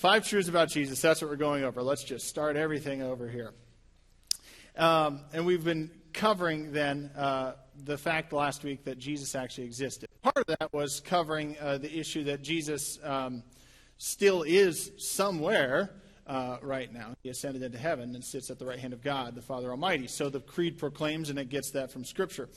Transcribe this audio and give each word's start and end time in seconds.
five 0.00 0.26
truths 0.26 0.48
about 0.48 0.70
Jesus. 0.70 0.98
That's 1.02 1.20
what 1.20 1.30
we're 1.30 1.36
going 1.36 1.62
over. 1.62 1.82
Let's 1.82 2.02
just 2.02 2.26
start 2.26 2.56
everything 2.56 3.02
over 3.02 3.28
here. 3.28 3.52
Um, 4.74 5.20
and 5.34 5.44
we've 5.44 5.62
been 5.62 5.90
covering 6.14 6.72
then 6.72 7.10
uh, 7.14 7.52
the 7.84 7.98
fact 7.98 8.32
last 8.32 8.64
week 8.64 8.84
that 8.84 8.98
Jesus 8.98 9.34
actually 9.34 9.64
existed. 9.64 10.08
Part 10.22 10.38
of 10.38 10.46
that 10.58 10.72
was 10.72 11.00
covering 11.00 11.54
uh, 11.60 11.76
the 11.76 11.94
issue 11.94 12.24
that 12.24 12.40
Jesus 12.40 12.98
um, 13.04 13.42
still 13.98 14.42
is 14.42 14.90
somewhere 14.96 15.90
uh, 16.26 16.56
right 16.62 16.90
now. 16.90 17.12
He 17.22 17.28
ascended 17.28 17.62
into 17.62 17.76
heaven 17.76 18.14
and 18.14 18.24
sits 18.24 18.48
at 18.50 18.58
the 18.58 18.64
right 18.64 18.78
hand 18.78 18.94
of 18.94 19.02
God, 19.02 19.34
the 19.34 19.42
Father 19.42 19.70
Almighty. 19.70 20.06
So 20.06 20.30
the 20.30 20.40
Creed 20.40 20.78
proclaims, 20.78 21.28
and 21.28 21.38
it 21.38 21.50
gets 21.50 21.72
that 21.72 21.92
from 21.92 22.06
Scripture. 22.06 22.48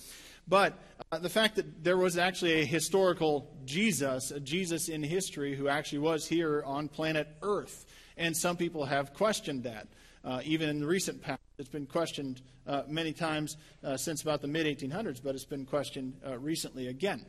But 0.47 0.77
uh, 1.11 1.19
the 1.19 1.29
fact 1.29 1.55
that 1.55 1.83
there 1.83 1.97
was 1.97 2.17
actually 2.17 2.61
a 2.61 2.65
historical 2.65 3.49
Jesus, 3.65 4.31
a 4.31 4.39
Jesus 4.39 4.89
in 4.89 5.03
history 5.03 5.55
who 5.55 5.67
actually 5.67 5.99
was 5.99 6.27
here 6.27 6.63
on 6.65 6.89
planet 6.89 7.27
Earth, 7.41 7.85
and 8.17 8.35
some 8.35 8.57
people 8.57 8.85
have 8.85 9.13
questioned 9.13 9.63
that. 9.63 9.87
Uh, 10.23 10.41
even 10.45 10.69
in 10.69 10.79
the 10.79 10.85
recent 10.85 11.21
past, 11.21 11.41
it's 11.57 11.69
been 11.69 11.85
questioned 11.85 12.41
uh, 12.65 12.83
many 12.87 13.11
times 13.11 13.57
uh, 13.83 13.97
since 13.97 14.21
about 14.21 14.41
the 14.41 14.47
mid 14.47 14.65
1800s, 14.65 15.21
but 15.23 15.35
it's 15.35 15.45
been 15.45 15.65
questioned 15.65 16.13
uh, 16.25 16.37
recently 16.37 16.87
again. 16.87 17.25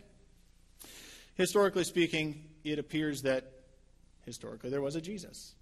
Historically 1.35 1.85
speaking, 1.85 2.45
it 2.63 2.79
appears 2.79 3.23
that 3.23 3.51
historically 4.25 4.71
there 4.71 4.81
was 4.81 4.97
a 4.97 5.01
Jesus. 5.01 5.55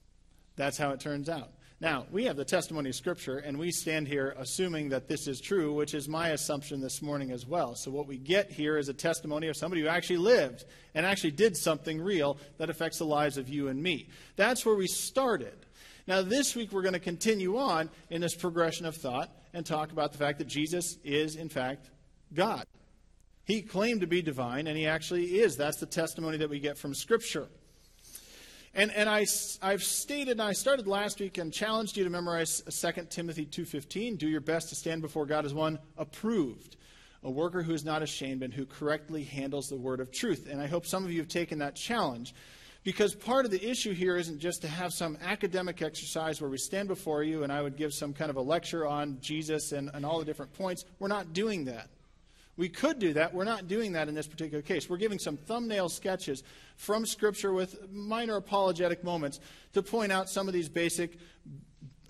That's 0.57 0.77
how 0.77 0.91
it 0.91 1.01
turns 1.01 1.29
out. 1.29 1.51
Now, 1.83 2.07
we 2.13 2.27
have 2.27 2.37
the 2.37 2.45
testimony 2.45 2.91
of 2.91 2.95
Scripture, 2.95 3.39
and 3.39 3.59
we 3.59 3.73
stand 3.73 4.07
here 4.07 4.37
assuming 4.39 4.91
that 4.91 5.09
this 5.09 5.27
is 5.27 5.41
true, 5.41 5.75
which 5.75 5.95
is 5.95 6.09
my 6.09 6.29
assumption 6.29 6.81
this 6.81 7.03
morning 7.03 7.33
as 7.33 7.45
well. 7.45 7.75
So, 7.75 7.91
what 7.91 8.07
we 8.07 8.19
get 8.19 8.53
here 8.53 8.79
is 8.79 8.89
a 8.89 8.95
testimony 8.95 9.49
of 9.49 9.57
somebody 9.57 9.83
who 9.83 9.89
actually 9.89 10.19
lived 10.19 10.65
and 10.95 11.05
actually 11.05 11.33
did 11.33 11.57
something 11.57 12.01
real 12.01 12.39
that 12.59 12.71
affects 12.71 12.99
the 12.99 13.05
lives 13.05 13.37
of 13.37 13.49
you 13.49 13.67
and 13.67 13.83
me. 13.83 14.11
That's 14.37 14.65
where 14.65 14.77
we 14.77 14.87
started. 14.87 15.67
Now, 16.07 16.23
this 16.23 16.55
week 16.55 16.71
we're 16.71 16.83
going 16.83 16.93
to 16.93 17.01
continue 17.01 17.59
on 17.59 17.91
in 18.11 18.21
this 18.21 18.37
progression 18.37 18.87
of 18.87 18.95
thought 18.95 19.33
and 19.53 19.67
talk 19.67 19.91
about 19.91 20.13
the 20.13 20.19
fact 20.19 20.39
that 20.39 20.47
Jesus 20.47 20.99
is, 21.03 21.35
in 21.35 21.49
fact, 21.49 21.91
God. 22.33 22.65
He 23.45 23.61
claimed 23.61 24.03
to 24.03 24.07
be 24.07 24.23
divine, 24.23 24.69
and 24.69 24.79
he 24.79 24.87
actually 24.87 25.41
is. 25.41 25.57
That's 25.57 25.81
the 25.81 25.87
testimony 25.87 26.37
that 26.37 26.49
we 26.49 26.61
get 26.61 26.79
from 26.79 26.95
Scripture. 26.95 27.49
And, 28.75 28.91
and 28.93 29.09
I, 29.09 29.27
I've 29.61 29.83
stated, 29.83 30.33
and 30.33 30.43
I 30.43 30.53
started 30.53 30.87
last 30.87 31.21
week 31.21 31.37
and 31.37 31.53
challenged 31.53 31.97
you 31.97 32.05
to 32.05 32.11
memorize 32.11 32.63
2 32.63 33.07
Timothy 33.11 33.45
2.15. 33.45 34.17
Do 34.17 34.29
your 34.29 34.41
best 34.41 34.71
to 34.71 34.75
stand 34.75 35.03
before 35.03 35.27
God 35.27 35.45
as 35.45 35.53
one 35.53 35.79
approved, 35.99 36.77
a 37.23 37.31
worker 37.31 37.63
who 37.63 37.75
is 37.75 37.85
not 37.85 38.03
ashamed 38.03 38.43
and 38.43 38.53
who 38.53 38.65
correctly 38.65 39.25
handles 39.25 39.69
the 39.69 39.77
word 39.77 40.01
of 40.01 40.11
truth. 40.11 40.49
And 40.51 40.59
I 40.59 40.69
hope 40.69 40.87
some 40.87 41.05
of 41.05 41.13
you 41.13 41.19
have 41.19 41.29
taken 41.29 41.59
that 41.59 41.77
challenge. 41.77 42.35
Because 42.83 43.15
part 43.15 43.45
of 43.45 43.51
the 43.51 43.71
issue 43.71 43.93
here 43.93 44.17
isn't 44.17 44.41
just 44.41 44.63
to 44.63 44.69
have 44.69 44.93
some 44.93 45.17
academic 45.23 45.83
exercise 45.83 46.41
where 46.41 46.51
we 46.51 46.59
stand 46.59 46.89
before 46.89 47.23
you 47.23 47.45
and 47.45 47.53
I 47.53 47.63
would 47.63 47.77
give 47.77 47.93
some 47.93 48.13
kind 48.13 48.31
of 48.31 48.37
a 48.37 48.41
lecture 48.41 48.87
on 48.87 49.19
Jesus 49.21 49.73
and, 49.73 49.91
and 49.95 50.05
all 50.05 50.19
the 50.19 50.25
different 50.25 50.53
points. 50.55 50.85
We're 50.99 51.09
not 51.09 51.33
doing 51.33 51.67
that. 51.67 51.89
We 52.57 52.69
could 52.69 52.99
do 52.99 53.15
that. 53.15 53.33
We're 53.33 53.45
not 53.45 53.67
doing 53.67 53.93
that 53.93 54.09
in 54.09 54.15
this 54.15 54.27
particular 54.27 54.63
case. 54.63 54.89
We're 54.89 54.99
giving 54.99 55.19
some 55.19 55.37
thumbnail 55.37 55.89
sketches 55.89 56.43
from 56.77 57.07
Scripture 57.07 57.53
with 57.53 57.91
minor 57.91 58.37
apologetic 58.37 59.03
moments 59.03 59.41
to 59.73 59.83
point 59.83 60.13
out 60.13 60.29
some 60.29 60.49
of 60.49 60.55
these 60.55 60.69
basic 60.69 61.17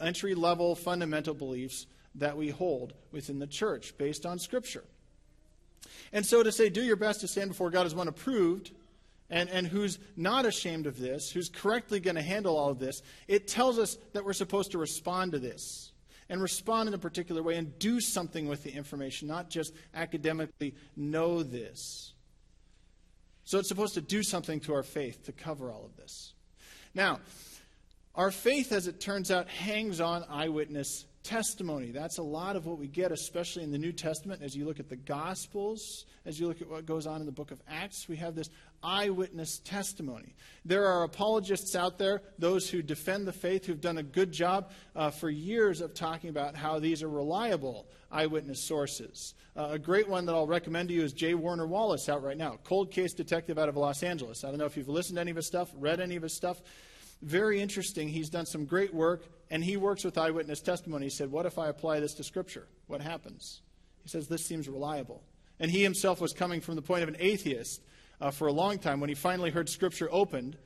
entry 0.00 0.34
level 0.34 0.74
fundamental 0.74 1.34
beliefs 1.34 1.86
that 2.16 2.36
we 2.36 2.50
hold 2.50 2.92
within 3.12 3.38
the 3.38 3.46
church 3.46 3.96
based 3.96 4.26
on 4.26 4.38
Scripture. 4.38 4.84
And 6.12 6.26
so 6.26 6.42
to 6.42 6.50
say, 6.50 6.68
do 6.68 6.82
your 6.82 6.96
best 6.96 7.20
to 7.20 7.28
stand 7.28 7.50
before 7.50 7.70
God 7.70 7.86
as 7.86 7.94
one 7.94 8.08
approved 8.08 8.72
and, 9.30 9.48
and 9.48 9.66
who's 9.66 9.98
not 10.16 10.44
ashamed 10.44 10.86
of 10.86 10.98
this, 10.98 11.30
who's 11.30 11.48
correctly 11.48 12.00
going 12.00 12.16
to 12.16 12.22
handle 12.22 12.56
all 12.56 12.68
of 12.68 12.78
this, 12.78 13.02
it 13.28 13.48
tells 13.48 13.78
us 13.78 13.96
that 14.12 14.24
we're 14.24 14.32
supposed 14.32 14.72
to 14.72 14.78
respond 14.78 15.32
to 15.32 15.38
this 15.38 15.91
and 16.32 16.40
respond 16.40 16.88
in 16.88 16.94
a 16.94 16.98
particular 16.98 17.42
way 17.42 17.56
and 17.56 17.78
do 17.78 18.00
something 18.00 18.48
with 18.48 18.62
the 18.62 18.72
information, 18.72 19.28
not 19.28 19.50
just 19.50 19.74
academically 19.94 20.74
know 20.96 21.42
this. 21.42 22.14
So 23.44 23.58
it's 23.58 23.68
supposed 23.68 23.92
to 23.94 24.00
do 24.00 24.22
something 24.22 24.58
to 24.60 24.72
our 24.72 24.82
faith 24.82 25.26
to 25.26 25.32
cover 25.32 25.70
all 25.70 25.84
of 25.84 25.94
this. 25.98 26.32
Now, 26.94 27.20
our 28.14 28.30
faith, 28.30 28.72
as 28.72 28.86
it 28.86 28.98
turns 28.98 29.30
out, 29.30 29.46
hangs 29.46 30.00
on 30.00 30.24
eyewitness 30.26 31.04
testimony. 31.22 31.90
That's 31.90 32.18
a 32.18 32.22
lot 32.22 32.56
of 32.56 32.66
what 32.66 32.78
we 32.78 32.88
get, 32.88 33.12
especially 33.12 33.62
in 33.62 33.72
the 33.72 33.78
New 33.78 33.92
Testament. 33.92 34.42
As 34.42 34.56
you 34.56 34.64
look 34.64 34.80
at 34.80 34.88
the 34.88 34.96
Gospels, 34.96 36.06
as 36.26 36.38
you 36.38 36.48
look 36.48 36.60
at 36.60 36.68
what 36.68 36.86
goes 36.86 37.06
on 37.06 37.20
in 37.20 37.26
the 37.26 37.32
book 37.32 37.50
of 37.50 37.60
Acts, 37.68 38.08
we 38.08 38.16
have 38.16 38.34
this 38.34 38.50
eyewitness 38.82 39.58
testimony. 39.58 40.34
There 40.64 40.86
are 40.86 41.04
apologists 41.04 41.76
out 41.76 41.98
there, 41.98 42.22
those 42.38 42.68
who 42.68 42.82
defend 42.82 43.26
the 43.26 43.32
faith, 43.32 43.64
who've 43.64 43.80
done 43.80 43.98
a 43.98 44.02
good 44.02 44.32
job 44.32 44.70
uh, 44.96 45.10
for 45.10 45.30
years 45.30 45.80
of 45.80 45.94
talking 45.94 46.30
about 46.30 46.56
how 46.56 46.78
these 46.78 47.02
are 47.02 47.08
reliable 47.08 47.86
eyewitness 48.10 48.66
sources. 48.66 49.34
Uh, 49.56 49.68
a 49.72 49.78
great 49.78 50.08
one 50.08 50.26
that 50.26 50.34
I'll 50.34 50.46
recommend 50.46 50.88
to 50.88 50.94
you 50.94 51.02
is 51.02 51.12
J. 51.12 51.34
Warner 51.34 51.66
Wallace 51.66 52.08
out 52.08 52.22
right 52.22 52.36
now, 52.36 52.58
cold 52.64 52.90
case 52.90 53.12
detective 53.12 53.58
out 53.58 53.68
of 53.68 53.76
Los 53.76 54.02
Angeles. 54.02 54.44
I 54.44 54.48
don't 54.48 54.58
know 54.58 54.66
if 54.66 54.76
you've 54.76 54.88
listened 54.88 55.16
to 55.16 55.20
any 55.20 55.30
of 55.30 55.36
his 55.36 55.46
stuff, 55.46 55.70
read 55.76 56.00
any 56.00 56.16
of 56.16 56.22
his 56.22 56.34
stuff. 56.34 56.60
Very 57.22 57.60
interesting. 57.60 58.08
He's 58.08 58.30
done 58.30 58.46
some 58.46 58.64
great 58.64 58.92
work, 58.92 59.24
and 59.52 59.62
he 59.62 59.76
works 59.76 60.02
with 60.02 60.16
eyewitness 60.16 60.62
testimony. 60.62 61.06
He 61.06 61.10
said, 61.10 61.30
What 61.30 61.46
if 61.46 61.58
I 61.58 61.68
apply 61.68 62.00
this 62.00 62.14
to 62.14 62.24
Scripture? 62.24 62.66
What 62.86 63.02
happens? 63.02 63.60
He 64.02 64.08
says, 64.08 64.26
This 64.26 64.44
seems 64.44 64.66
reliable. 64.66 65.22
And 65.60 65.70
he 65.70 65.82
himself 65.82 66.20
was 66.20 66.32
coming 66.32 66.60
from 66.60 66.74
the 66.74 66.82
point 66.82 67.02
of 67.02 67.08
an 67.10 67.16
atheist 67.20 67.82
uh, 68.20 68.30
for 68.30 68.48
a 68.48 68.52
long 68.52 68.78
time 68.78 68.98
when 68.98 69.08
he 69.10 69.14
finally 69.14 69.50
heard 69.50 69.68
Scripture 69.68 70.08
opened. 70.10 70.56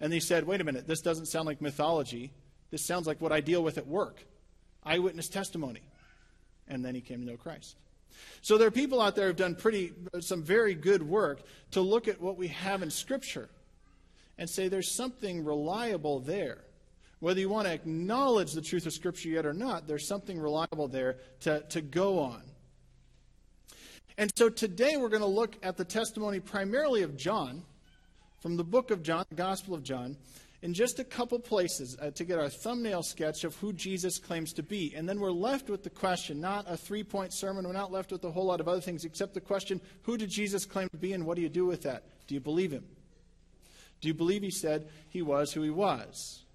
And 0.00 0.12
he 0.12 0.20
said, 0.20 0.46
wait 0.46 0.60
a 0.60 0.64
minute, 0.64 0.86
this 0.86 1.00
doesn't 1.00 1.26
sound 1.26 1.46
like 1.46 1.60
mythology. 1.60 2.32
This 2.70 2.84
sounds 2.84 3.06
like 3.06 3.20
what 3.20 3.32
I 3.32 3.40
deal 3.40 3.62
with 3.62 3.78
at 3.78 3.86
work 3.86 4.24
eyewitness 4.84 5.28
testimony. 5.28 5.82
And 6.68 6.84
then 6.84 6.94
he 6.94 7.00
came 7.00 7.18
to 7.18 7.26
know 7.26 7.36
Christ. 7.36 7.76
So 8.40 8.56
there 8.56 8.68
are 8.68 8.72
people 8.72 9.00
out 9.00 9.16
there 9.16 9.26
who've 9.26 9.36
done 9.36 9.56
pretty, 9.56 9.92
some 10.20 10.44
very 10.44 10.74
good 10.74 11.02
work 11.02 11.42
to 11.72 11.80
look 11.80 12.06
at 12.06 12.20
what 12.20 12.36
we 12.36 12.48
have 12.48 12.82
in 12.82 12.90
Scripture 12.90 13.48
and 14.38 14.48
say 14.48 14.68
there's 14.68 14.94
something 14.94 15.44
reliable 15.44 16.20
there. 16.20 16.65
Whether 17.20 17.40
you 17.40 17.48
want 17.48 17.66
to 17.66 17.72
acknowledge 17.72 18.52
the 18.52 18.60
truth 18.60 18.86
of 18.86 18.92
Scripture 18.92 19.30
yet 19.30 19.46
or 19.46 19.54
not, 19.54 19.86
there's 19.86 20.06
something 20.06 20.38
reliable 20.38 20.88
there 20.88 21.16
to, 21.40 21.60
to 21.70 21.80
go 21.80 22.18
on. 22.18 22.42
And 24.18 24.30
so 24.36 24.48
today 24.48 24.96
we're 24.96 25.08
going 25.08 25.22
to 25.22 25.26
look 25.26 25.56
at 25.62 25.76
the 25.76 25.84
testimony 25.84 26.40
primarily 26.40 27.02
of 27.02 27.16
John 27.16 27.62
from 28.40 28.56
the 28.56 28.64
book 28.64 28.90
of 28.90 29.02
John, 29.02 29.24
the 29.28 29.34
Gospel 29.34 29.74
of 29.74 29.82
John, 29.82 30.16
in 30.62 30.74
just 30.74 30.98
a 30.98 31.04
couple 31.04 31.38
places 31.38 31.96
uh, 32.00 32.10
to 32.12 32.24
get 32.24 32.38
our 32.38 32.48
thumbnail 32.48 33.02
sketch 33.02 33.44
of 33.44 33.54
who 33.56 33.72
Jesus 33.72 34.18
claims 34.18 34.52
to 34.54 34.62
be. 34.62 34.94
And 34.94 35.08
then 35.08 35.20
we're 35.20 35.30
left 35.30 35.68
with 35.68 35.84
the 35.84 35.90
question, 35.90 36.40
not 36.40 36.64
a 36.68 36.76
three 36.76 37.04
point 37.04 37.32
sermon, 37.32 37.66
we're 37.66 37.72
not 37.72 37.92
left 37.92 38.12
with 38.12 38.24
a 38.24 38.30
whole 38.30 38.46
lot 38.46 38.60
of 38.60 38.68
other 38.68 38.80
things 38.80 39.04
except 39.04 39.34
the 39.34 39.40
question, 39.40 39.80
who 40.02 40.16
did 40.16 40.30
Jesus 40.30 40.64
claim 40.64 40.88
to 40.90 40.96
be 40.96 41.12
and 41.12 41.26
what 41.26 41.36
do 41.36 41.42
you 41.42 41.48
do 41.48 41.66
with 41.66 41.82
that? 41.82 42.04
Do 42.26 42.34
you 42.34 42.40
believe 42.40 42.72
him? 42.72 42.84
Do 44.00 44.08
you 44.08 44.14
believe 44.14 44.42
he 44.42 44.50
said 44.50 44.88
he 45.08 45.22
was 45.22 45.52
who 45.52 45.62
he 45.62 45.70
was? 45.70 46.45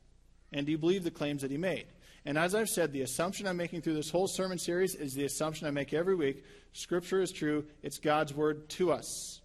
And 0.52 0.66
do 0.66 0.72
you 0.72 0.78
believe 0.78 1.04
the 1.04 1.12
claims 1.12 1.42
that 1.42 1.52
he 1.52 1.58
made? 1.58 1.86
And 2.26 2.38
as 2.38 2.54
I've 2.54 2.70
said, 2.70 2.92
the 2.92 3.02
assumption 3.02 3.48
I'm 3.48 3.58
making 3.58 3.82
through 3.82 3.96
this 3.96 4.12
whole 4.12 4.28
sermon 4.28 4.58
series 4.58 4.96
is 4.96 5.16
the 5.16 5.26
assumption 5.26 5.68
I 5.68 5.72
make 5.72 5.94
every 5.94 6.16
week 6.16 6.44
Scripture 6.74 7.22
is 7.22 7.32
true, 7.32 7.66
it's 7.84 7.98
God's 7.98 8.34
word 8.34 8.70
to 8.70 8.92
us. 8.92 9.42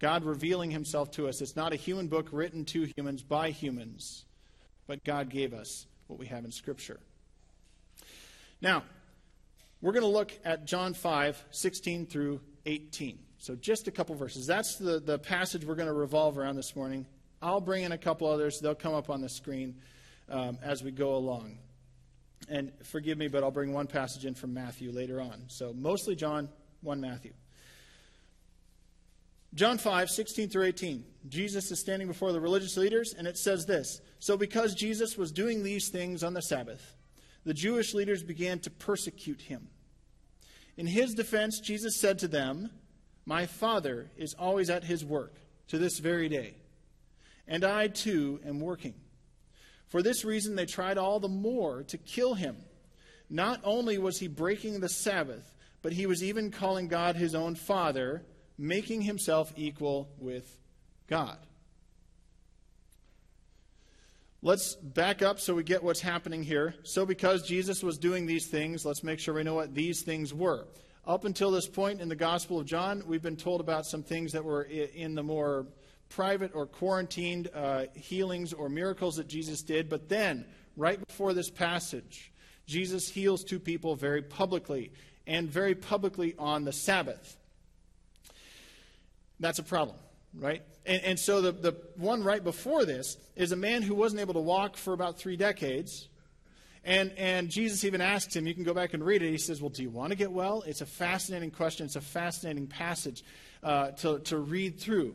God 0.00 0.24
revealing 0.24 0.70
himself 0.70 1.10
to 1.12 1.28
us. 1.28 1.40
It's 1.40 1.56
not 1.56 1.72
a 1.72 1.76
human 1.76 2.08
book 2.08 2.28
written 2.32 2.64
to 2.66 2.90
humans 2.96 3.22
by 3.22 3.50
humans, 3.50 4.24
but 4.86 5.04
God 5.04 5.30
gave 5.30 5.54
us 5.54 5.86
what 6.08 6.18
we 6.18 6.26
have 6.26 6.44
in 6.44 6.50
Scripture. 6.50 6.98
Now, 8.60 8.82
we're 9.80 9.92
going 9.92 10.02
to 10.02 10.08
look 10.08 10.32
at 10.44 10.66
John 10.66 10.94
5, 10.94 11.44
16 11.50 12.06
through 12.06 12.40
18. 12.66 13.18
So 13.38 13.54
just 13.54 13.86
a 13.86 13.90
couple 13.90 14.14
verses. 14.14 14.46
That's 14.46 14.76
the, 14.76 14.98
the 14.98 15.18
passage 15.18 15.64
we're 15.64 15.74
going 15.74 15.86
to 15.86 15.92
revolve 15.92 16.38
around 16.38 16.56
this 16.56 16.74
morning. 16.74 17.06
I'll 17.40 17.60
bring 17.60 17.84
in 17.84 17.92
a 17.92 17.98
couple 17.98 18.28
others. 18.28 18.58
They'll 18.58 18.74
come 18.74 18.94
up 18.94 19.10
on 19.10 19.20
the 19.20 19.28
screen 19.28 19.76
um, 20.28 20.58
as 20.62 20.82
we 20.82 20.90
go 20.90 21.14
along. 21.16 21.58
And 22.48 22.72
forgive 22.82 23.16
me, 23.16 23.28
but 23.28 23.42
I'll 23.42 23.50
bring 23.50 23.72
one 23.72 23.86
passage 23.86 24.26
in 24.26 24.34
from 24.34 24.52
Matthew 24.52 24.90
later 24.90 25.20
on. 25.20 25.44
So 25.48 25.72
mostly 25.72 26.14
John, 26.14 26.48
1 26.82 27.00
Matthew. 27.00 27.32
John 29.54 29.78
5, 29.78 30.10
16 30.10 30.48
through 30.48 30.64
18. 30.64 31.04
Jesus 31.28 31.70
is 31.70 31.78
standing 31.78 32.08
before 32.08 32.32
the 32.32 32.40
religious 32.40 32.76
leaders, 32.76 33.14
and 33.16 33.26
it 33.26 33.38
says 33.38 33.66
this 33.66 34.00
So, 34.18 34.36
because 34.36 34.74
Jesus 34.74 35.16
was 35.16 35.30
doing 35.30 35.62
these 35.62 35.88
things 35.88 36.24
on 36.24 36.34
the 36.34 36.42
Sabbath, 36.42 36.96
the 37.44 37.54
Jewish 37.54 37.94
leaders 37.94 38.22
began 38.22 38.58
to 38.60 38.70
persecute 38.70 39.42
him. 39.42 39.68
In 40.76 40.86
his 40.86 41.14
defense, 41.14 41.60
Jesus 41.60 42.00
said 42.00 42.18
to 42.18 42.28
them, 42.28 42.70
My 43.26 43.46
Father 43.46 44.10
is 44.16 44.34
always 44.34 44.70
at 44.70 44.82
his 44.82 45.04
work 45.04 45.36
to 45.68 45.78
this 45.78 46.00
very 46.00 46.28
day, 46.28 46.56
and 47.46 47.62
I 47.64 47.86
too 47.86 48.40
am 48.44 48.58
working. 48.58 48.94
For 49.94 50.02
this 50.02 50.24
reason, 50.24 50.56
they 50.56 50.66
tried 50.66 50.98
all 50.98 51.20
the 51.20 51.28
more 51.28 51.84
to 51.84 51.96
kill 51.96 52.34
him. 52.34 52.56
Not 53.30 53.60
only 53.62 53.96
was 53.96 54.18
he 54.18 54.26
breaking 54.26 54.80
the 54.80 54.88
Sabbath, 54.88 55.54
but 55.82 55.92
he 55.92 56.06
was 56.06 56.20
even 56.20 56.50
calling 56.50 56.88
God 56.88 57.14
his 57.14 57.32
own 57.32 57.54
Father, 57.54 58.24
making 58.58 59.02
himself 59.02 59.52
equal 59.54 60.08
with 60.18 60.56
God. 61.06 61.38
Let's 64.42 64.74
back 64.74 65.22
up 65.22 65.38
so 65.38 65.54
we 65.54 65.62
get 65.62 65.84
what's 65.84 66.00
happening 66.00 66.42
here. 66.42 66.74
So, 66.82 67.06
because 67.06 67.46
Jesus 67.46 67.84
was 67.84 67.96
doing 67.96 68.26
these 68.26 68.48
things, 68.48 68.84
let's 68.84 69.04
make 69.04 69.20
sure 69.20 69.34
we 69.34 69.44
know 69.44 69.54
what 69.54 69.76
these 69.76 70.02
things 70.02 70.34
were. 70.34 70.66
Up 71.06 71.24
until 71.24 71.52
this 71.52 71.68
point 71.68 72.00
in 72.00 72.08
the 72.08 72.16
Gospel 72.16 72.58
of 72.58 72.66
John, 72.66 73.04
we've 73.06 73.22
been 73.22 73.36
told 73.36 73.60
about 73.60 73.86
some 73.86 74.02
things 74.02 74.32
that 74.32 74.42
were 74.42 74.62
in 74.62 75.14
the 75.14 75.22
more 75.22 75.68
private 76.14 76.52
or 76.54 76.64
quarantined 76.64 77.50
uh, 77.52 77.86
healings 77.94 78.52
or 78.52 78.68
miracles 78.68 79.16
that 79.16 79.26
Jesus 79.26 79.62
did. 79.62 79.88
But 79.88 80.08
then, 80.08 80.46
right 80.76 81.04
before 81.04 81.32
this 81.32 81.50
passage, 81.50 82.32
Jesus 82.66 83.08
heals 83.08 83.42
two 83.42 83.58
people 83.58 83.96
very 83.96 84.22
publicly, 84.22 84.92
and 85.26 85.50
very 85.50 85.74
publicly 85.74 86.34
on 86.38 86.64
the 86.64 86.72
Sabbath. 86.72 87.36
That's 89.40 89.58
a 89.58 89.64
problem, 89.64 89.96
right? 90.38 90.62
And, 90.86 91.02
and 91.02 91.18
so 91.18 91.40
the, 91.40 91.50
the 91.50 91.76
one 91.96 92.22
right 92.22 92.42
before 92.42 92.84
this 92.84 93.16
is 93.34 93.50
a 93.50 93.56
man 93.56 93.82
who 93.82 93.96
wasn't 93.96 94.20
able 94.20 94.34
to 94.34 94.40
walk 94.40 94.76
for 94.76 94.92
about 94.92 95.18
three 95.18 95.36
decades. 95.36 96.08
And, 96.84 97.12
and 97.16 97.48
Jesus 97.48 97.84
even 97.84 98.00
asks 98.00 98.36
him, 98.36 98.46
you 98.46 98.54
can 98.54 98.62
go 98.62 98.74
back 98.74 98.94
and 98.94 99.04
read 99.04 99.22
it. 99.22 99.30
He 99.30 99.38
says, 99.38 99.60
Well, 99.60 99.70
do 99.70 99.82
you 99.82 99.90
want 99.90 100.10
to 100.10 100.16
get 100.16 100.30
well? 100.30 100.62
It's 100.64 100.80
a 100.80 100.86
fascinating 100.86 101.50
question. 101.50 101.86
It's 101.86 101.96
a 101.96 102.00
fascinating 102.00 102.68
passage 102.68 103.24
uh, 103.64 103.90
to, 103.92 104.20
to 104.20 104.38
read 104.38 104.78
through. 104.78 105.14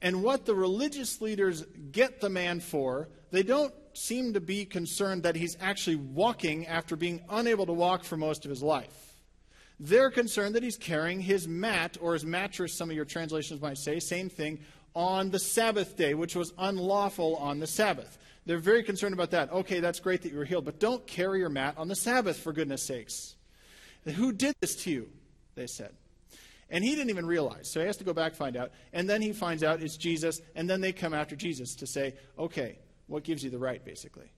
And 0.00 0.22
what 0.22 0.46
the 0.46 0.54
religious 0.54 1.20
leaders 1.20 1.64
get 1.90 2.20
the 2.20 2.28
man 2.28 2.60
for, 2.60 3.08
they 3.30 3.42
don't 3.42 3.74
seem 3.94 4.34
to 4.34 4.40
be 4.40 4.64
concerned 4.64 5.24
that 5.24 5.34
he's 5.34 5.56
actually 5.60 5.96
walking 5.96 6.66
after 6.66 6.94
being 6.94 7.20
unable 7.28 7.66
to 7.66 7.72
walk 7.72 8.04
for 8.04 8.16
most 8.16 8.44
of 8.44 8.50
his 8.50 8.62
life. 8.62 9.16
They're 9.80 10.10
concerned 10.10 10.54
that 10.54 10.62
he's 10.62 10.76
carrying 10.76 11.20
his 11.20 11.46
mat, 11.46 11.96
or 12.00 12.14
his 12.14 12.24
mattress, 12.24 12.74
some 12.74 12.90
of 12.90 12.96
your 12.96 13.04
translations 13.04 13.60
might 13.60 13.78
say, 13.78 13.98
same 14.00 14.28
thing, 14.28 14.60
on 14.94 15.30
the 15.30 15.38
Sabbath 15.38 15.96
day, 15.96 16.14
which 16.14 16.34
was 16.34 16.52
unlawful 16.58 17.36
on 17.36 17.60
the 17.60 17.66
Sabbath. 17.66 18.18
They're 18.46 18.58
very 18.58 18.82
concerned 18.82 19.14
about 19.14 19.30
that. 19.32 19.52
Okay, 19.52 19.80
that's 19.80 20.00
great 20.00 20.22
that 20.22 20.32
you 20.32 20.38
were 20.38 20.44
healed, 20.44 20.64
but 20.64 20.80
don't 20.80 21.06
carry 21.06 21.40
your 21.40 21.48
mat 21.48 21.74
on 21.76 21.88
the 21.88 21.94
Sabbath, 21.94 22.38
for 22.38 22.52
goodness 22.52 22.82
sakes. 22.82 23.36
Who 24.04 24.32
did 24.32 24.54
this 24.60 24.74
to 24.84 24.90
you? 24.90 25.10
They 25.54 25.66
said. 25.66 25.92
And 26.70 26.84
he 26.84 26.94
didn't 26.94 27.10
even 27.10 27.26
realize. 27.26 27.70
So 27.70 27.80
he 27.80 27.86
has 27.86 27.96
to 27.96 28.04
go 28.04 28.12
back 28.12 28.34
find 28.34 28.56
out. 28.56 28.72
And 28.92 29.08
then 29.08 29.22
he 29.22 29.32
finds 29.32 29.64
out 29.64 29.82
it's 29.82 29.96
Jesus. 29.96 30.40
And 30.54 30.68
then 30.68 30.80
they 30.80 30.92
come 30.92 31.14
after 31.14 31.34
Jesus 31.34 31.74
to 31.76 31.86
say, 31.86 32.14
okay, 32.38 32.78
what 33.06 33.24
gives 33.24 33.42
you 33.42 33.50
the 33.50 33.58
right, 33.58 33.82
basically? 33.84 34.30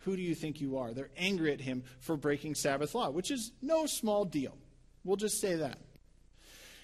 Who 0.00 0.14
do 0.14 0.22
you 0.22 0.34
think 0.34 0.60
you 0.60 0.78
are? 0.78 0.92
They're 0.92 1.10
angry 1.16 1.52
at 1.52 1.60
him 1.60 1.82
for 2.00 2.16
breaking 2.16 2.54
Sabbath 2.54 2.94
law, 2.94 3.10
which 3.10 3.30
is 3.30 3.52
no 3.62 3.86
small 3.86 4.24
deal. 4.24 4.56
We'll 5.04 5.16
just 5.16 5.40
say 5.40 5.56
that. 5.56 5.78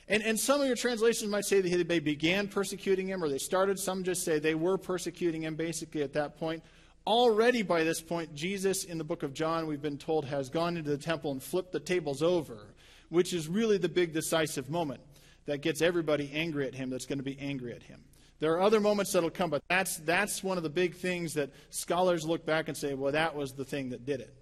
And, 0.08 0.22
and 0.22 0.38
some 0.38 0.60
of 0.60 0.66
your 0.66 0.76
translations 0.76 1.30
might 1.30 1.44
say 1.44 1.60
that 1.60 1.88
they 1.88 1.98
began 1.98 2.48
persecuting 2.48 3.08
him 3.08 3.22
or 3.22 3.28
they 3.28 3.38
started. 3.38 3.78
Some 3.78 4.04
just 4.04 4.24
say 4.24 4.38
they 4.38 4.54
were 4.54 4.76
persecuting 4.76 5.42
him 5.42 5.54
basically 5.54 6.02
at 6.02 6.12
that 6.14 6.38
point. 6.38 6.62
Already 7.06 7.62
by 7.62 7.84
this 7.84 8.00
point, 8.00 8.34
Jesus 8.34 8.84
in 8.84 8.98
the 8.98 9.04
book 9.04 9.22
of 9.22 9.34
John, 9.34 9.66
we've 9.66 9.82
been 9.82 9.98
told, 9.98 10.24
has 10.26 10.48
gone 10.48 10.76
into 10.76 10.90
the 10.90 10.98
temple 10.98 11.32
and 11.32 11.42
flipped 11.42 11.72
the 11.72 11.80
tables 11.80 12.22
over, 12.22 12.73
which 13.08 13.32
is 13.32 13.48
really 13.48 13.78
the 13.78 13.88
big 13.88 14.12
decisive 14.12 14.70
moment 14.70 15.00
that 15.46 15.60
gets 15.60 15.82
everybody 15.82 16.30
angry 16.32 16.66
at 16.66 16.74
him 16.74 16.90
that's 16.90 17.06
going 17.06 17.18
to 17.18 17.24
be 17.24 17.38
angry 17.38 17.72
at 17.74 17.82
him. 17.82 18.00
There 18.40 18.52
are 18.54 18.60
other 18.60 18.80
moments 18.80 19.12
that'll 19.12 19.30
come, 19.30 19.50
but 19.50 19.62
that's, 19.68 19.96
that's 19.98 20.42
one 20.42 20.56
of 20.56 20.62
the 20.62 20.70
big 20.70 20.96
things 20.96 21.34
that 21.34 21.50
scholars 21.70 22.26
look 22.26 22.44
back 22.44 22.68
and 22.68 22.76
say, 22.76 22.94
well, 22.94 23.12
that 23.12 23.34
was 23.34 23.52
the 23.52 23.64
thing 23.64 23.90
that 23.90 24.04
did 24.04 24.20
it. 24.20 24.34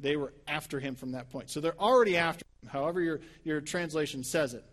They 0.00 0.16
were 0.16 0.32
after 0.48 0.80
him 0.80 0.94
from 0.94 1.12
that 1.12 1.30
point. 1.30 1.50
So 1.50 1.60
they're 1.60 1.80
already 1.80 2.16
after 2.16 2.44
him, 2.62 2.70
however 2.70 3.00
your, 3.00 3.20
your 3.44 3.60
translation 3.60 4.24
says 4.24 4.54
it. 4.54 4.64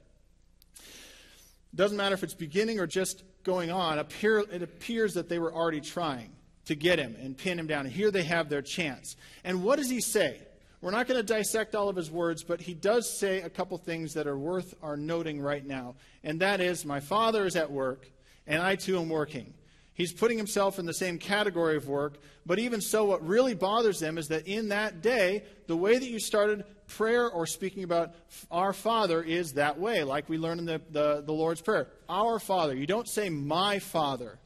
Doesn't 1.76 1.98
matter 1.98 2.16
if 2.16 2.24
it's 2.24 2.34
beginning 2.34 2.80
or 2.80 2.88
just 2.88 3.24
going 3.44 3.72
on, 3.72 4.00
appear, 4.00 4.40
it 4.40 4.64
appears 4.64 5.14
that 5.14 5.30
they 5.30 5.38
were 5.38 5.54
already 5.54 5.82
trying 5.82 6.32
to 6.66 6.76
get 6.76 7.00
him 7.00 7.16
and 7.22 7.38
pin 7.38 7.60
him 7.60 7.68
down. 7.68 7.86
And 7.86 7.94
here 7.94 8.12
they 8.12 8.24
have 8.24 8.50
their 8.50 8.62
chance. 8.62 9.16
And 9.44 9.64
what 9.64 9.78
does 9.78 9.90
he 9.90 10.02
say? 10.02 10.42
We're 10.80 10.92
not 10.92 11.08
going 11.08 11.20
to 11.20 11.34
dissect 11.34 11.76
all 11.76 11.90
of 11.90 11.96
his 11.96 12.12
words, 12.12 12.44
but 12.44 12.62
he 12.62 12.76
does 12.76 13.18
say 13.20 13.42
a 13.42 13.50
couple 13.50 13.78
things 13.78 14.14
that 14.14 14.28
are 14.28 14.38
worth 14.38 14.76
our 14.84 14.96
noting 14.96 15.42
right 15.42 15.66
now. 15.66 15.96
And 16.24 16.40
that 16.42 16.62
is, 16.62 16.86
My 16.86 17.00
Father 17.00 17.46
is 17.46 17.56
at 17.56 17.72
work, 17.72 18.08
and 18.46 18.62
I 18.62 18.76
too 18.76 19.00
am 19.00 19.10
working. 19.10 19.54
He's 19.96 20.14
putting 20.14 20.38
himself 20.38 20.78
in 20.78 20.86
the 20.86 20.94
same 20.94 21.18
category 21.18 21.76
of 21.76 21.88
work. 21.88 22.20
But 22.46 22.60
even 22.60 22.82
so, 22.82 23.06
what 23.06 23.28
really 23.28 23.56
bothers 23.56 24.00
them 24.00 24.20
is 24.20 24.28
that 24.28 24.48
in 24.48 24.70
that 24.70 25.02
day, 25.02 25.44
the 25.66 25.76
way 25.76 25.98
that 25.98 26.08
you 26.08 26.20
started 26.20 26.64
prayer 26.88 27.28
or 27.28 27.48
speaking 27.48 27.84
about 27.84 28.14
our 28.52 28.74
Father 28.74 29.24
is 29.24 29.54
that 29.54 29.80
way, 29.80 30.04
like 30.04 30.30
we 30.30 30.38
learn 30.38 30.60
in 30.60 30.66
the, 30.66 30.80
the, 30.92 31.24
the 31.26 31.34
Lord's 31.34 31.62
Prayer. 31.62 31.88
Our 32.08 32.38
Father. 32.38 32.76
You 32.76 32.86
don't 32.86 33.10
say 33.10 33.30
my 33.30 33.80
Father. 33.80 34.38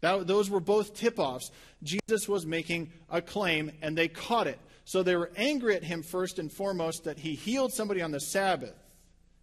That, 0.00 0.28
those 0.28 0.48
were 0.48 0.60
both 0.60 0.94
tip 0.94 1.18
offs. 1.18 1.50
Jesus 1.82 2.28
was 2.28 2.46
making 2.46 2.92
a 3.10 3.20
claim, 3.20 3.72
and 3.82 3.98
they 3.98 4.06
caught 4.06 4.46
it. 4.46 4.60
So 4.90 5.04
they 5.04 5.14
were 5.14 5.30
angry 5.36 5.76
at 5.76 5.84
him 5.84 6.02
first 6.02 6.40
and 6.40 6.50
foremost 6.50 7.04
that 7.04 7.20
he 7.20 7.36
healed 7.36 7.72
somebody 7.72 8.02
on 8.02 8.10
the 8.10 8.18
Sabbath. 8.18 8.74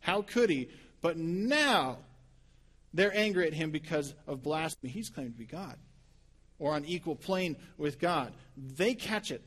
How 0.01 0.21
could 0.21 0.49
he? 0.49 0.67
But 0.99 1.15
now 1.15 1.99
they're 2.93 3.15
angry 3.15 3.47
at 3.47 3.53
him 3.53 3.71
because 3.71 4.13
of 4.27 4.43
blasphemy. 4.43 4.91
He's 4.91 5.09
claimed 5.09 5.35
to 5.35 5.39
be 5.39 5.45
God 5.45 5.77
or 6.59 6.73
on 6.73 6.83
equal 6.83 7.15
plane 7.15 7.55
with 7.77 7.97
God. 7.97 8.33
They 8.57 8.93
catch 8.93 9.31
it. 9.31 9.41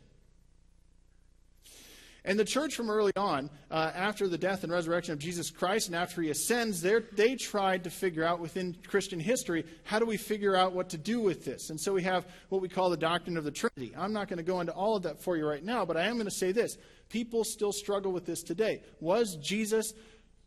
And 2.24 2.38
the 2.38 2.44
church 2.44 2.74
from 2.74 2.90
early 2.90 3.12
on, 3.16 3.48
uh, 3.70 3.92
after 3.94 4.28
the 4.28 4.36
death 4.36 4.62
and 4.62 4.72
resurrection 4.72 5.14
of 5.14 5.18
Jesus 5.18 5.50
Christ 5.50 5.86
and 5.86 5.96
after 5.96 6.20
he 6.20 6.30
ascends, 6.30 6.82
they 6.82 7.36
tried 7.36 7.84
to 7.84 7.90
figure 7.90 8.24
out 8.24 8.40
within 8.40 8.76
Christian 8.86 9.18
history 9.18 9.64
how 9.84 9.98
do 9.98 10.04
we 10.04 10.18
figure 10.18 10.54
out 10.54 10.72
what 10.72 10.90
to 10.90 10.98
do 10.98 11.20
with 11.20 11.44
this? 11.44 11.70
And 11.70 11.80
so 11.80 11.94
we 11.94 12.02
have 12.02 12.26
what 12.50 12.60
we 12.60 12.68
call 12.68 12.90
the 12.90 12.96
doctrine 12.96 13.38
of 13.38 13.44
the 13.44 13.50
Trinity. 13.50 13.94
I'm 13.96 14.12
not 14.12 14.28
going 14.28 14.36
to 14.36 14.42
go 14.42 14.60
into 14.60 14.72
all 14.72 14.96
of 14.96 15.04
that 15.04 15.22
for 15.22 15.36
you 15.36 15.46
right 15.46 15.64
now, 15.64 15.84
but 15.84 15.96
I 15.96 16.06
am 16.06 16.14
going 16.14 16.26
to 16.26 16.30
say 16.30 16.52
this. 16.52 16.76
People 17.08 17.42
still 17.42 17.72
struggle 17.72 18.12
with 18.12 18.26
this 18.26 18.42
today. 18.42 18.82
Was 19.00 19.36
Jesus 19.36 19.94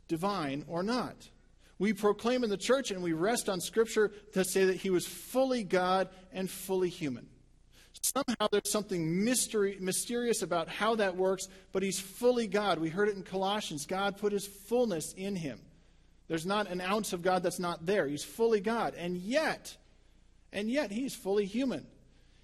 divine 0.08 0.66
or 0.68 0.84
not? 0.84 1.16
We 1.80 1.94
proclaim 1.94 2.44
in 2.44 2.50
the 2.50 2.58
church 2.58 2.92
and 2.92 3.02
we 3.02 3.14
rest 3.14 3.50
on 3.50 3.60
Scripture 3.60 4.12
to 4.34 4.46
say 4.46 4.66
that 4.66 4.78
he 4.78 4.92
was 4.92 5.08
fully 5.08 5.64
God 5.64 6.10
and 6.32 6.50
fully 6.50 6.90
human. 6.90 7.28
Somehow 8.04 8.48
there's 8.52 8.70
something 8.70 9.24
mystery, 9.24 9.78
mysterious 9.80 10.42
about 10.42 10.68
how 10.68 10.96
that 10.96 11.16
works, 11.16 11.48
but 11.72 11.84
he's 11.84 12.02
fully 12.02 12.48
God. 12.48 12.80
We 12.80 12.90
heard 12.90 13.08
it 13.08 13.16
in 13.16 13.24
Colossians. 13.24 13.86
God 13.86 14.18
put 14.18 14.34
his 14.34 14.46
fullness 14.46 15.14
in 15.14 15.38
him. 15.38 15.60
There's 16.28 16.46
not 16.46 16.70
an 16.70 16.82
ounce 16.82 17.14
of 17.14 17.22
God 17.22 17.44
that's 17.44 17.60
not 17.60 17.86
there. 17.86 18.06
He's 18.06 18.24
fully 18.24 18.60
God. 18.60 18.94
And 18.96 19.16
yet, 19.16 19.78
and 20.52 20.70
yet, 20.70 20.92
he's 20.92 21.16
fully 21.16 21.46
human. 21.46 21.88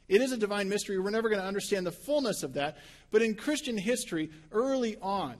It 0.07 0.21
is 0.21 0.31
a 0.31 0.37
divine 0.37 0.69
mystery. 0.69 0.97
We're 0.97 1.09
never 1.09 1.27
going 1.27 1.41
to 1.41 1.47
understand 1.47 1.85
the 1.85 1.91
fullness 1.91 2.41
of 2.41 2.53
that. 2.53 2.77
But 3.11 3.21
in 3.21 3.35
Christian 3.35 3.77
history, 3.77 4.31
early 4.53 4.95
on, 5.01 5.35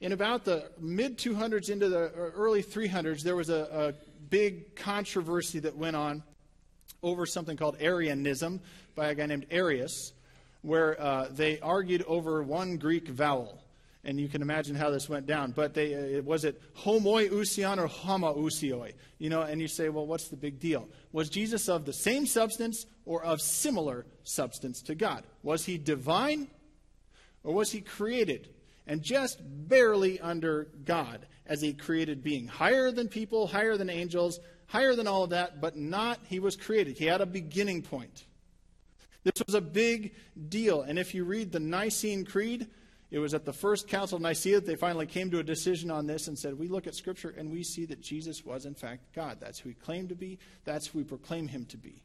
in 0.00 0.10
about 0.10 0.44
the 0.44 0.72
mid 0.80 1.18
200s 1.18 1.70
into 1.70 1.88
the 1.88 2.06
uh, 2.06 2.30
early 2.34 2.64
300s, 2.64 3.22
there 3.22 3.36
was 3.36 3.48
a, 3.48 3.68
a 3.72 3.94
big 4.28 4.74
controversy 4.74 5.60
that 5.60 5.76
went 5.76 5.94
on 5.94 6.24
over 7.02 7.26
something 7.26 7.56
called 7.56 7.76
Arianism 7.80 8.60
by 8.94 9.08
a 9.08 9.14
guy 9.14 9.26
named 9.26 9.46
Arius, 9.50 10.12
where 10.62 11.00
uh, 11.00 11.28
they 11.30 11.60
argued 11.60 12.02
over 12.06 12.42
one 12.42 12.76
Greek 12.76 13.08
vowel. 13.08 13.58
And 14.04 14.18
you 14.18 14.28
can 14.28 14.42
imagine 14.42 14.74
how 14.74 14.90
this 14.90 15.08
went 15.08 15.26
down. 15.26 15.52
But 15.52 15.74
they, 15.74 16.18
uh, 16.18 16.22
was 16.22 16.44
it 16.44 16.60
homoousion 16.78 17.78
or 17.78 17.88
homoiousion? 17.88 18.94
You 19.18 19.30
know, 19.30 19.42
and 19.42 19.60
you 19.60 19.68
say, 19.68 19.88
well, 19.88 20.06
what's 20.06 20.28
the 20.28 20.36
big 20.36 20.58
deal? 20.58 20.88
Was 21.12 21.30
Jesus 21.30 21.68
of 21.68 21.84
the 21.84 21.92
same 21.92 22.26
substance 22.26 22.84
or 23.06 23.22
of 23.22 23.40
similar 23.40 24.04
substance 24.24 24.82
to 24.82 24.96
God? 24.96 25.22
Was 25.44 25.64
he 25.64 25.78
divine 25.78 26.48
or 27.44 27.54
was 27.54 27.70
he 27.70 27.80
created? 27.80 28.48
and 28.86 29.02
just 29.02 29.38
barely 29.40 30.20
under 30.20 30.68
God 30.84 31.26
as 31.46 31.62
a 31.62 31.72
created 31.72 32.22
being. 32.22 32.46
Higher 32.46 32.90
than 32.90 33.08
people, 33.08 33.46
higher 33.46 33.76
than 33.76 33.90
angels, 33.90 34.40
higher 34.66 34.94
than 34.94 35.06
all 35.06 35.24
of 35.24 35.30
that, 35.30 35.60
but 35.60 35.76
not, 35.76 36.18
he 36.28 36.38
was 36.38 36.56
created. 36.56 36.98
He 36.98 37.06
had 37.06 37.20
a 37.20 37.26
beginning 37.26 37.82
point. 37.82 38.24
This 39.24 39.42
was 39.46 39.54
a 39.54 39.60
big 39.60 40.14
deal. 40.48 40.82
And 40.82 40.98
if 40.98 41.14
you 41.14 41.24
read 41.24 41.52
the 41.52 41.60
Nicene 41.60 42.24
Creed, 42.24 42.66
it 43.10 43.18
was 43.18 43.34
at 43.34 43.44
the 43.44 43.52
first 43.52 43.88
Council 43.88 44.16
of 44.16 44.22
Nicaea 44.22 44.56
that 44.56 44.66
they 44.66 44.74
finally 44.74 45.06
came 45.06 45.30
to 45.30 45.38
a 45.38 45.44
decision 45.44 45.90
on 45.90 46.06
this 46.06 46.28
and 46.28 46.38
said, 46.38 46.58
We 46.58 46.68
look 46.68 46.86
at 46.86 46.94
Scripture 46.94 47.34
and 47.36 47.52
we 47.52 47.62
see 47.62 47.84
that 47.86 48.00
Jesus 48.00 48.44
was, 48.44 48.64
in 48.64 48.74
fact, 48.74 49.14
God. 49.14 49.38
That's 49.38 49.58
who 49.58 49.68
he 49.68 49.74
claimed 49.74 50.08
to 50.08 50.14
be, 50.14 50.38
that's 50.64 50.86
who 50.86 50.98
we 50.98 51.04
proclaim 51.04 51.48
him 51.48 51.66
to 51.66 51.76
be. 51.76 52.02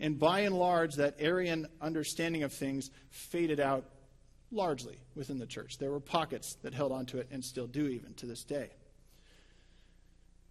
And 0.00 0.18
by 0.18 0.40
and 0.40 0.58
large, 0.58 0.94
that 0.96 1.16
Arian 1.18 1.66
understanding 1.80 2.42
of 2.42 2.52
things 2.52 2.90
faded 3.10 3.60
out 3.60 3.84
largely 4.50 4.98
within 5.14 5.38
the 5.38 5.46
church. 5.46 5.78
There 5.78 5.90
were 5.90 6.00
pockets 6.00 6.54
that 6.62 6.74
held 6.74 6.92
on 6.92 7.06
to 7.06 7.18
it 7.18 7.28
and 7.30 7.44
still 7.44 7.66
do 7.66 7.86
even 7.86 8.14
to 8.14 8.26
this 8.26 8.44
day. 8.44 8.70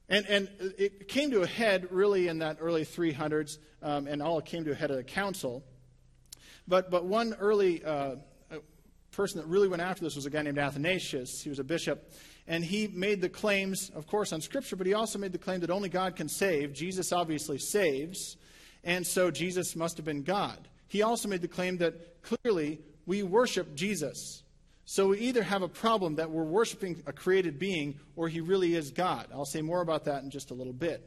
And, 0.08 0.26
and 0.28 0.50
it 0.78 1.08
came 1.08 1.32
to 1.32 1.42
a 1.42 1.48
head 1.48 1.88
really 1.92 2.28
in 2.28 2.40
that 2.40 2.58
early 2.60 2.86
300s, 2.86 3.58
um, 3.82 4.08
and 4.08 4.22
all 4.22 4.40
came 4.42 4.64
to 4.66 4.72
a 4.72 4.76
head 4.76 4.92
at 4.92 4.98
a 4.98 5.04
council. 5.04 5.64
But, 6.68 6.92
but 6.92 7.06
one 7.06 7.34
early 7.40 7.84
uh, 7.84 8.16
person 9.16 9.40
that 9.40 9.48
really 9.48 9.68
went 9.68 9.82
after 9.82 10.04
this 10.04 10.16
was 10.16 10.26
a 10.26 10.30
guy 10.30 10.42
named 10.42 10.60
Athanasius. 10.60 11.42
He 11.42 11.50
was 11.50 11.60
a 11.60 11.64
bishop. 11.64 12.12
And 12.48 12.64
he 12.64 12.88
made 12.88 13.22
the 13.22 13.30
claims, 13.30 13.90
of 13.96 14.06
course, 14.06 14.34
on 14.34 14.42
Scripture, 14.42 14.76
but 14.76 14.86
he 14.86 14.94
also 14.94 15.18
made 15.18 15.32
the 15.32 15.40
claim 15.40 15.62
that 15.62 15.72
only 15.72 15.90
God 15.90 16.16
can 16.16 16.28
save. 16.28 16.74
Jesus 16.74 17.12
obviously 17.12 17.58
saves. 17.58 18.38
and 18.84 19.06
so 19.06 19.32
Jesus 19.32 19.76
must 19.76 19.98
have 19.98 20.06
been 20.06 20.22
God. 20.22 20.68
He 20.88 21.02
also 21.02 21.28
made 21.28 21.42
the 21.42 21.48
claim 21.48 21.78
that 21.78 22.22
clearly 22.22 22.80
we 23.08 23.24
worship 23.24 23.74
Jesus. 23.76 24.44
So 24.86 25.08
we 25.08 25.20
either 25.20 25.42
have 25.42 25.64
a 25.64 25.68
problem 25.68 26.16
that 26.16 26.30
we're 26.30 26.44
worshiping 26.44 27.02
a 27.08 27.14
created 27.14 27.58
being 27.58 28.00
or 28.16 28.30
he 28.30 28.40
really 28.40 28.76
is 28.76 28.92
God. 28.92 29.28
I'll 29.34 29.46
say 29.46 29.62
more 29.62 29.82
about 29.82 30.06
that 30.06 30.24
in 30.24 30.30
just 30.30 30.52
a 30.52 30.54
little 30.54 30.74
bit. 30.74 31.04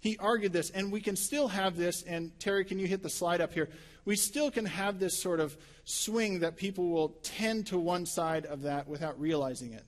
He 0.00 0.16
argued 0.18 0.52
this, 0.52 0.70
and 0.70 0.90
we 0.90 1.00
can 1.00 1.14
still 1.14 1.48
have 1.48 1.76
this, 1.76 2.02
and 2.02 2.38
Terry, 2.40 2.64
can 2.64 2.78
you 2.78 2.86
hit 2.86 3.02
the 3.02 3.10
slide 3.10 3.40
up 3.40 3.52
here? 3.52 3.68
We 4.06 4.16
still 4.16 4.50
can 4.50 4.64
have 4.64 4.98
this 4.98 5.20
sort 5.20 5.40
of 5.40 5.56
swing 5.84 6.40
that 6.40 6.56
people 6.56 6.88
will 6.88 7.10
tend 7.22 7.66
to 7.66 7.78
one 7.78 8.06
side 8.06 8.46
of 8.46 8.62
that 8.62 8.88
without 8.88 9.20
realizing 9.20 9.74
it. 9.74 9.84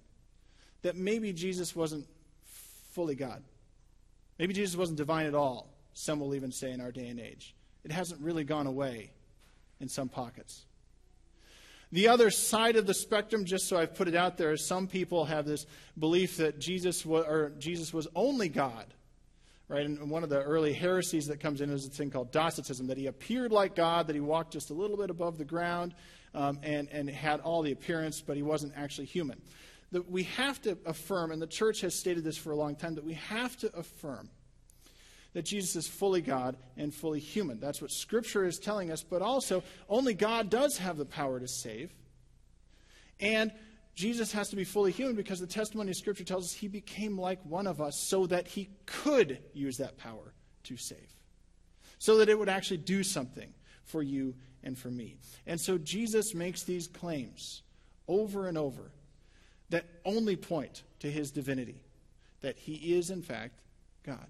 That 0.82 0.96
maybe 0.96 1.32
Jesus 1.32 1.74
wasn't 1.74 2.06
fully 2.90 3.14
God. 3.14 3.42
Maybe 4.38 4.52
Jesus 4.52 4.76
wasn't 4.76 4.98
divine 4.98 5.26
at 5.26 5.34
all, 5.34 5.72
some 5.94 6.20
will 6.20 6.34
even 6.34 6.52
say 6.52 6.72
in 6.72 6.80
our 6.80 6.92
day 6.92 7.08
and 7.08 7.18
age. 7.18 7.54
It 7.82 7.90
hasn't 7.90 8.20
really 8.20 8.44
gone 8.44 8.66
away 8.66 9.12
in 9.80 9.88
some 9.88 10.10
pockets. 10.10 10.66
The 11.92 12.08
other 12.08 12.30
side 12.30 12.76
of 12.76 12.86
the 12.86 12.94
spectrum, 12.94 13.44
just 13.44 13.68
so 13.68 13.78
I've 13.78 13.94
put 13.94 14.08
it 14.08 14.14
out 14.14 14.38
there, 14.38 14.52
is 14.52 14.66
some 14.66 14.86
people 14.86 15.26
have 15.26 15.44
this 15.44 15.66
belief 15.98 16.38
that 16.38 16.58
Jesus 16.58 17.04
was, 17.04 17.26
or 17.26 17.52
Jesus 17.58 17.92
was 17.92 18.08
only 18.16 18.48
God. 18.48 18.86
Right? 19.68 19.84
And 19.84 20.10
one 20.10 20.22
of 20.22 20.30
the 20.30 20.42
early 20.42 20.72
heresies 20.72 21.26
that 21.26 21.38
comes 21.38 21.60
in 21.60 21.70
is 21.70 21.86
a 21.86 21.90
thing 21.90 22.10
called 22.10 22.32
Docetism, 22.32 22.86
that 22.88 22.96
he 22.96 23.06
appeared 23.06 23.52
like 23.52 23.74
God, 23.74 24.06
that 24.06 24.14
he 24.14 24.20
walked 24.20 24.52
just 24.54 24.70
a 24.70 24.74
little 24.74 24.96
bit 24.96 25.10
above 25.10 25.38
the 25.38 25.44
ground, 25.44 25.94
um, 26.34 26.58
and, 26.62 26.88
and 26.90 27.08
had 27.10 27.40
all 27.40 27.62
the 27.62 27.72
appearance, 27.72 28.22
but 28.22 28.36
he 28.36 28.42
wasn't 28.42 28.72
actually 28.76 29.06
human. 29.06 29.40
That 29.92 30.10
we 30.10 30.24
have 30.24 30.60
to 30.62 30.78
affirm, 30.86 31.30
and 31.30 31.40
the 31.40 31.46
church 31.46 31.82
has 31.82 31.98
stated 31.98 32.24
this 32.24 32.38
for 32.38 32.52
a 32.52 32.56
long 32.56 32.74
time, 32.74 32.94
that 32.94 33.04
we 33.04 33.14
have 33.14 33.56
to 33.58 33.74
affirm 33.76 34.30
that 35.34 35.44
Jesus 35.44 35.76
is 35.76 35.88
fully 35.88 36.20
God 36.20 36.56
and 36.76 36.94
fully 36.94 37.20
human. 37.20 37.58
That's 37.58 37.80
what 37.80 37.90
Scripture 37.90 38.44
is 38.44 38.58
telling 38.58 38.90
us, 38.90 39.02
but 39.02 39.22
also 39.22 39.62
only 39.88 40.14
God 40.14 40.50
does 40.50 40.78
have 40.78 40.96
the 40.96 41.06
power 41.06 41.40
to 41.40 41.48
save. 41.48 41.94
And 43.18 43.52
Jesus 43.94 44.32
has 44.32 44.48
to 44.50 44.56
be 44.56 44.64
fully 44.64 44.92
human 44.92 45.16
because 45.16 45.40
the 45.40 45.46
testimony 45.46 45.90
of 45.90 45.96
Scripture 45.96 46.24
tells 46.24 46.46
us 46.46 46.52
he 46.52 46.68
became 46.68 47.18
like 47.18 47.44
one 47.44 47.66
of 47.66 47.80
us 47.80 48.06
so 48.08 48.26
that 48.26 48.48
he 48.48 48.68
could 48.86 49.38
use 49.52 49.78
that 49.78 49.98
power 49.98 50.34
to 50.64 50.76
save, 50.76 51.16
so 51.98 52.18
that 52.18 52.28
it 52.28 52.38
would 52.38 52.48
actually 52.48 52.78
do 52.78 53.02
something 53.02 53.52
for 53.84 54.02
you 54.02 54.34
and 54.62 54.78
for 54.78 54.90
me. 54.90 55.18
And 55.46 55.60
so 55.60 55.78
Jesus 55.78 56.34
makes 56.34 56.62
these 56.62 56.86
claims 56.86 57.62
over 58.06 58.46
and 58.46 58.56
over 58.56 58.92
that 59.70 59.86
only 60.04 60.36
point 60.36 60.82
to 61.00 61.10
his 61.10 61.30
divinity, 61.30 61.82
that 62.42 62.56
he 62.58 62.94
is, 62.94 63.10
in 63.10 63.22
fact, 63.22 63.60
God. 64.04 64.26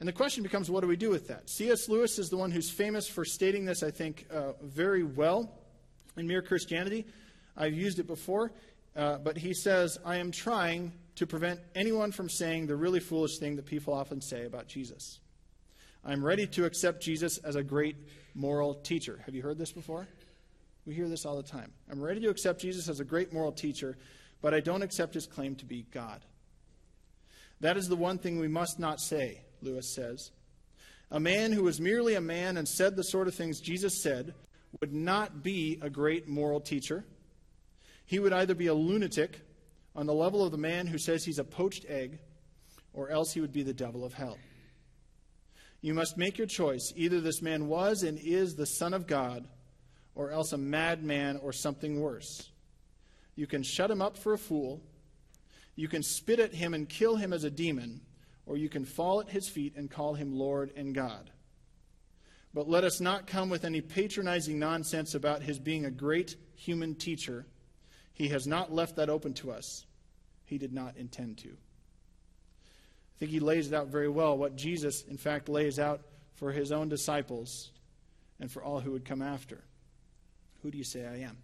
And 0.00 0.08
the 0.08 0.12
question 0.12 0.42
becomes 0.42 0.70
what 0.70 0.80
do 0.80 0.88
we 0.88 0.96
do 0.96 1.10
with 1.10 1.28
that? 1.28 1.48
C.S. 1.48 1.88
Lewis 1.88 2.18
is 2.18 2.28
the 2.28 2.36
one 2.36 2.50
who's 2.50 2.70
famous 2.70 3.06
for 3.06 3.24
stating 3.24 3.64
this, 3.64 3.82
I 3.82 3.90
think, 3.90 4.26
uh, 4.30 4.52
very 4.62 5.02
well 5.02 5.50
in 6.16 6.26
Mere 6.26 6.42
Christianity. 6.42 7.06
I've 7.56 7.74
used 7.74 7.98
it 7.98 8.06
before, 8.06 8.52
uh, 8.96 9.18
but 9.18 9.36
he 9.36 9.54
says, 9.54 9.98
I 10.04 10.16
am 10.16 10.32
trying 10.32 10.92
to 11.16 11.26
prevent 11.26 11.60
anyone 11.74 12.10
from 12.10 12.28
saying 12.28 12.66
the 12.66 12.76
really 12.76 13.00
foolish 13.00 13.38
thing 13.38 13.56
that 13.56 13.66
people 13.66 13.94
often 13.94 14.20
say 14.20 14.44
about 14.44 14.66
Jesus. 14.66 15.20
I'm 16.04 16.24
ready 16.24 16.46
to 16.48 16.64
accept 16.64 17.02
Jesus 17.02 17.38
as 17.38 17.56
a 17.56 17.62
great 17.62 17.96
moral 18.34 18.74
teacher. 18.74 19.22
Have 19.24 19.34
you 19.34 19.42
heard 19.42 19.58
this 19.58 19.72
before? 19.72 20.06
We 20.86 20.94
hear 20.94 21.08
this 21.08 21.24
all 21.24 21.36
the 21.36 21.42
time. 21.42 21.72
I'm 21.90 22.02
ready 22.02 22.20
to 22.20 22.28
accept 22.28 22.60
Jesus 22.60 22.88
as 22.88 23.00
a 23.00 23.04
great 23.04 23.32
moral 23.32 23.52
teacher, 23.52 23.96
but 24.42 24.52
I 24.52 24.60
don't 24.60 24.82
accept 24.82 25.14
his 25.14 25.26
claim 25.26 25.54
to 25.56 25.64
be 25.64 25.86
God. 25.92 26.20
That 27.60 27.76
is 27.76 27.88
the 27.88 27.96
one 27.96 28.18
thing 28.18 28.38
we 28.38 28.48
must 28.48 28.78
not 28.78 29.00
say, 29.00 29.40
Lewis 29.64 29.94
says. 29.94 30.30
A 31.10 31.20
man 31.20 31.52
who 31.52 31.62
was 31.62 31.80
merely 31.80 32.14
a 32.14 32.20
man 32.20 32.56
and 32.56 32.68
said 32.68 32.96
the 32.96 33.04
sort 33.04 33.28
of 33.28 33.34
things 33.34 33.60
Jesus 33.60 34.02
said 34.02 34.34
would 34.80 34.92
not 34.92 35.42
be 35.42 35.78
a 35.82 35.90
great 35.90 36.28
moral 36.28 36.60
teacher. 36.60 37.04
He 38.06 38.18
would 38.18 38.32
either 38.32 38.54
be 38.54 38.66
a 38.66 38.74
lunatic 38.74 39.40
on 39.94 40.06
the 40.06 40.14
level 40.14 40.44
of 40.44 40.50
the 40.50 40.58
man 40.58 40.86
who 40.86 40.98
says 40.98 41.24
he's 41.24 41.38
a 41.38 41.44
poached 41.44 41.86
egg, 41.88 42.18
or 42.92 43.10
else 43.10 43.32
he 43.32 43.40
would 43.40 43.52
be 43.52 43.62
the 43.62 43.72
devil 43.72 44.04
of 44.04 44.14
hell. 44.14 44.38
You 45.80 45.94
must 45.94 46.16
make 46.16 46.38
your 46.38 46.46
choice. 46.46 46.92
Either 46.96 47.20
this 47.20 47.42
man 47.42 47.68
was 47.68 48.02
and 48.02 48.18
is 48.18 48.54
the 48.54 48.66
Son 48.66 48.94
of 48.94 49.06
God, 49.06 49.46
or 50.14 50.30
else 50.30 50.52
a 50.52 50.58
madman 50.58 51.36
or 51.42 51.52
something 51.52 52.00
worse. 52.00 52.50
You 53.36 53.46
can 53.46 53.62
shut 53.62 53.90
him 53.90 54.00
up 54.00 54.16
for 54.16 54.32
a 54.32 54.38
fool, 54.38 54.80
you 55.76 55.88
can 55.88 56.02
spit 56.02 56.38
at 56.38 56.54
him 56.54 56.72
and 56.72 56.88
kill 56.88 57.16
him 57.16 57.32
as 57.32 57.44
a 57.44 57.50
demon, 57.50 58.00
or 58.46 58.56
you 58.56 58.68
can 58.68 58.84
fall 58.84 59.20
at 59.20 59.30
his 59.30 59.48
feet 59.48 59.74
and 59.76 59.90
call 59.90 60.14
him 60.14 60.38
Lord 60.38 60.72
and 60.76 60.94
God. 60.94 61.30
But 62.52 62.68
let 62.68 62.84
us 62.84 63.00
not 63.00 63.26
come 63.26 63.50
with 63.50 63.64
any 63.64 63.80
patronizing 63.80 64.58
nonsense 64.58 65.14
about 65.14 65.42
his 65.42 65.58
being 65.58 65.84
a 65.84 65.90
great 65.90 66.36
human 66.54 66.94
teacher 66.94 67.46
he 68.14 68.28
has 68.28 68.46
not 68.46 68.72
left 68.72 68.96
that 68.96 69.10
open 69.10 69.34
to 69.34 69.50
us. 69.50 69.84
He 70.44 70.56
did 70.56 70.72
not 70.72 70.96
intend 70.96 71.38
to. 71.38 71.48
I 71.48 73.18
think 73.18 73.32
he 73.32 73.40
lays 73.40 73.68
it 73.68 73.74
out 73.74 73.88
very 73.88 74.08
well, 74.08 74.38
what 74.38 74.56
Jesus, 74.56 75.02
in 75.02 75.16
fact, 75.16 75.48
lays 75.48 75.78
out 75.78 76.02
for 76.34 76.52
his 76.52 76.72
own 76.72 76.88
disciples 76.88 77.72
and 78.40 78.50
for 78.50 78.62
all 78.62 78.80
who 78.80 78.92
would 78.92 79.04
come 79.04 79.20
after. 79.20 79.64
Who 80.62 80.70
do 80.70 80.78
you 80.78 80.84
say 80.84 81.06
I 81.06 81.18
am? 81.18 81.38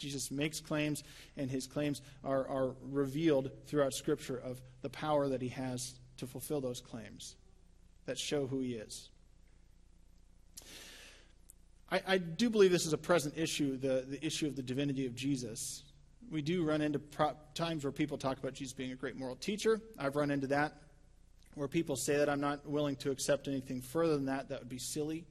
Jesus 0.00 0.30
makes 0.30 0.60
claims, 0.60 1.04
and 1.36 1.50
his 1.50 1.66
claims 1.66 2.02
are, 2.24 2.48
are 2.48 2.74
revealed 2.90 3.50
throughout 3.66 3.92
Scripture 3.92 4.38
of 4.38 4.60
the 4.82 4.88
power 4.88 5.28
that 5.28 5.42
he 5.42 5.48
has 5.50 5.94
to 6.16 6.26
fulfill 6.26 6.60
those 6.60 6.80
claims 6.80 7.36
that 8.06 8.18
show 8.18 8.46
who 8.46 8.60
he 8.60 8.72
is. 8.72 9.10
I, 11.90 12.00
I 12.06 12.18
do 12.18 12.50
believe 12.50 12.70
this 12.70 12.86
is 12.86 12.92
a 12.92 12.98
present 12.98 13.36
issue, 13.36 13.76
the, 13.76 14.06
the 14.08 14.24
issue 14.24 14.46
of 14.46 14.56
the 14.56 14.62
divinity 14.62 15.06
of 15.06 15.14
Jesus. 15.14 15.84
We 16.30 16.40
do 16.40 16.64
run 16.64 16.80
into 16.80 16.98
pro- 16.98 17.36
times 17.54 17.84
where 17.84 17.92
people 17.92 18.16
talk 18.16 18.38
about 18.38 18.54
Jesus 18.54 18.72
being 18.72 18.92
a 18.92 18.96
great 18.96 19.16
moral 19.16 19.36
teacher. 19.36 19.80
I've 19.98 20.16
run 20.16 20.30
into 20.30 20.46
that, 20.48 20.72
where 21.54 21.68
people 21.68 21.96
say 21.96 22.16
that 22.16 22.28
I'm 22.28 22.40
not 22.40 22.66
willing 22.66 22.96
to 22.96 23.10
accept 23.10 23.48
anything 23.48 23.82
further 23.82 24.16
than 24.16 24.26
that. 24.26 24.48
That 24.48 24.60
would 24.60 24.68
be 24.68 24.78
silly. 24.78 25.26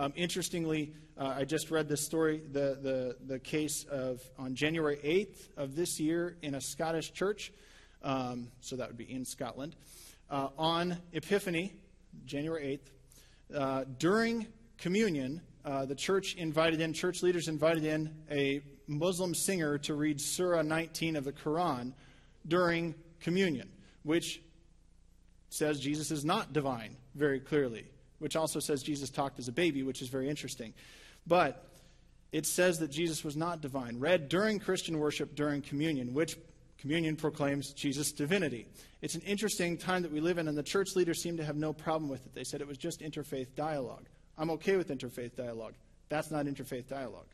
Um, 0.00 0.12
interestingly, 0.14 0.94
uh, 1.18 1.34
I 1.38 1.44
just 1.44 1.72
read 1.72 1.88
this 1.88 2.06
story, 2.06 2.40
the, 2.52 2.78
the, 2.80 3.16
the 3.26 3.40
case 3.40 3.84
of 3.90 4.20
on 4.38 4.54
January 4.54 4.96
8th 5.04 5.48
of 5.56 5.74
this 5.74 5.98
year 5.98 6.36
in 6.40 6.54
a 6.54 6.60
Scottish 6.60 7.12
church, 7.12 7.52
um, 8.04 8.46
so 8.60 8.76
that 8.76 8.86
would 8.86 8.96
be 8.96 9.12
in 9.12 9.24
Scotland, 9.24 9.74
uh, 10.30 10.50
on 10.56 10.98
Epiphany, 11.12 11.74
January 12.24 12.78
8th, 13.50 13.58
uh, 13.58 13.84
during 13.98 14.46
communion, 14.78 15.40
uh, 15.64 15.84
the 15.84 15.96
church 15.96 16.36
invited 16.36 16.80
in, 16.80 16.92
church 16.92 17.24
leaders 17.24 17.48
invited 17.48 17.84
in 17.84 18.14
a 18.30 18.62
Muslim 18.86 19.34
singer 19.34 19.78
to 19.78 19.94
read 19.94 20.20
Surah 20.20 20.62
19 20.62 21.16
of 21.16 21.24
the 21.24 21.32
Quran 21.32 21.92
during 22.46 22.94
communion, 23.18 23.68
which 24.04 24.42
says 25.48 25.80
Jesus 25.80 26.12
is 26.12 26.24
not 26.24 26.52
divine 26.52 26.96
very 27.16 27.40
clearly, 27.40 27.86
which 28.18 28.36
also 28.36 28.60
says 28.60 28.82
Jesus 28.82 29.10
talked 29.10 29.38
as 29.38 29.48
a 29.48 29.52
baby, 29.52 29.82
which 29.82 30.02
is 30.02 30.08
very 30.08 30.28
interesting. 30.28 30.74
But 31.26 31.64
it 32.32 32.46
says 32.46 32.78
that 32.78 32.90
Jesus 32.90 33.24
was 33.24 33.36
not 33.36 33.60
divine, 33.60 33.98
read 33.98 34.28
during 34.28 34.58
Christian 34.58 34.98
worship 34.98 35.34
during 35.34 35.62
communion, 35.62 36.14
which 36.14 36.36
communion 36.78 37.16
proclaims 37.16 37.72
Jesus' 37.72 38.12
divinity. 38.12 38.66
It's 39.00 39.14
an 39.14 39.22
interesting 39.22 39.76
time 39.76 40.02
that 40.02 40.12
we 40.12 40.20
live 40.20 40.38
in, 40.38 40.48
and 40.48 40.56
the 40.56 40.62
church 40.62 40.94
leaders 40.94 41.22
seem 41.22 41.36
to 41.36 41.44
have 41.44 41.56
no 41.56 41.72
problem 41.72 42.10
with 42.10 42.26
it. 42.26 42.34
They 42.34 42.44
said 42.44 42.60
it 42.60 42.68
was 42.68 42.78
just 42.78 43.00
interfaith 43.00 43.54
dialogue. 43.54 44.06
I'm 44.36 44.50
okay 44.50 44.76
with 44.76 44.88
interfaith 44.88 45.36
dialogue. 45.36 45.74
That's 46.08 46.30
not 46.30 46.46
interfaith 46.46 46.88
dialogue. 46.88 47.26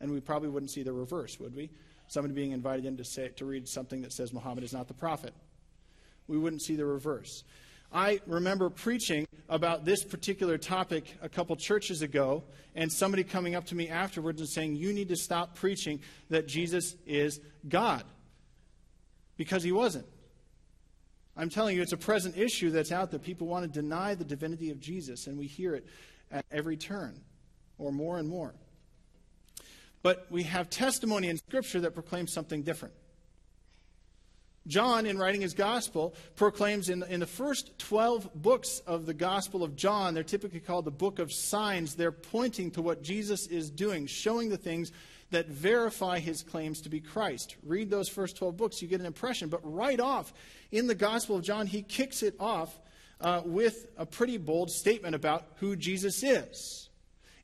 And 0.00 0.10
we 0.10 0.20
probably 0.20 0.48
wouldn't 0.48 0.70
see 0.70 0.82
the 0.82 0.92
reverse, 0.92 1.38
would 1.38 1.54
we? 1.54 1.70
Somebody 2.08 2.34
being 2.34 2.52
invited 2.52 2.84
in 2.84 2.96
to, 2.96 3.04
say, 3.04 3.28
to 3.36 3.44
read 3.44 3.68
something 3.68 4.02
that 4.02 4.12
says 4.12 4.32
Muhammad 4.32 4.64
is 4.64 4.72
not 4.72 4.88
the 4.88 4.94
prophet. 4.94 5.32
We 6.26 6.36
wouldn't 6.36 6.62
see 6.62 6.76
the 6.76 6.84
reverse. 6.84 7.44
I 7.92 8.20
remember 8.26 8.70
preaching 8.70 9.26
about 9.48 9.84
this 9.84 10.02
particular 10.02 10.56
topic 10.56 11.14
a 11.20 11.28
couple 11.28 11.54
churches 11.56 12.00
ago, 12.00 12.42
and 12.74 12.90
somebody 12.90 13.22
coming 13.22 13.54
up 13.54 13.66
to 13.66 13.74
me 13.74 13.88
afterwards 13.88 14.40
and 14.40 14.48
saying, 14.48 14.76
You 14.76 14.92
need 14.92 15.08
to 15.10 15.16
stop 15.16 15.54
preaching 15.54 16.00
that 16.30 16.48
Jesus 16.48 16.96
is 17.06 17.40
God. 17.68 18.04
Because 19.36 19.62
he 19.62 19.72
wasn't. 19.72 20.06
I'm 21.36 21.50
telling 21.50 21.76
you, 21.76 21.82
it's 21.82 21.92
a 21.92 21.98
present 21.98 22.36
issue 22.36 22.70
that's 22.70 22.92
out 22.92 23.10
there. 23.10 23.18
People 23.18 23.46
want 23.46 23.64
to 23.64 23.80
deny 23.80 24.14
the 24.14 24.24
divinity 24.24 24.70
of 24.70 24.80
Jesus, 24.80 25.26
and 25.26 25.38
we 25.38 25.46
hear 25.46 25.74
it 25.74 25.86
at 26.30 26.44
every 26.50 26.76
turn, 26.76 27.20
or 27.78 27.92
more 27.92 28.18
and 28.18 28.28
more. 28.28 28.54
But 30.02 30.26
we 30.30 30.42
have 30.44 30.68
testimony 30.68 31.28
in 31.28 31.36
Scripture 31.36 31.80
that 31.80 31.94
proclaims 31.94 32.32
something 32.32 32.62
different. 32.62 32.94
John, 34.66 35.06
in 35.06 35.18
writing 35.18 35.40
his 35.40 35.54
gospel, 35.54 36.14
proclaims 36.36 36.88
in, 36.88 37.02
in 37.04 37.20
the 37.20 37.26
first 37.26 37.78
12 37.78 38.30
books 38.34 38.80
of 38.86 39.06
the 39.06 39.14
Gospel 39.14 39.64
of 39.64 39.74
John, 39.74 40.14
they're 40.14 40.22
typically 40.22 40.60
called 40.60 40.84
the 40.84 40.92
book 40.92 41.18
of 41.18 41.32
signs. 41.32 41.94
They're 41.96 42.12
pointing 42.12 42.70
to 42.72 42.82
what 42.82 43.02
Jesus 43.02 43.48
is 43.48 43.70
doing, 43.70 44.06
showing 44.06 44.50
the 44.50 44.56
things 44.56 44.92
that 45.30 45.48
verify 45.48 46.20
his 46.20 46.42
claims 46.42 46.82
to 46.82 46.88
be 46.88 47.00
Christ. 47.00 47.56
Read 47.64 47.90
those 47.90 48.08
first 48.08 48.36
12 48.36 48.56
books, 48.56 48.80
you 48.80 48.88
get 48.88 49.00
an 49.00 49.06
impression. 49.06 49.48
But 49.48 49.60
right 49.64 49.98
off 49.98 50.32
in 50.70 50.86
the 50.86 50.94
Gospel 50.94 51.36
of 51.36 51.42
John, 51.42 51.66
he 51.66 51.82
kicks 51.82 52.22
it 52.22 52.36
off 52.38 52.78
uh, 53.20 53.42
with 53.44 53.86
a 53.96 54.06
pretty 54.06 54.36
bold 54.36 54.70
statement 54.70 55.14
about 55.14 55.46
who 55.56 55.74
Jesus 55.74 56.22
is. 56.22 56.88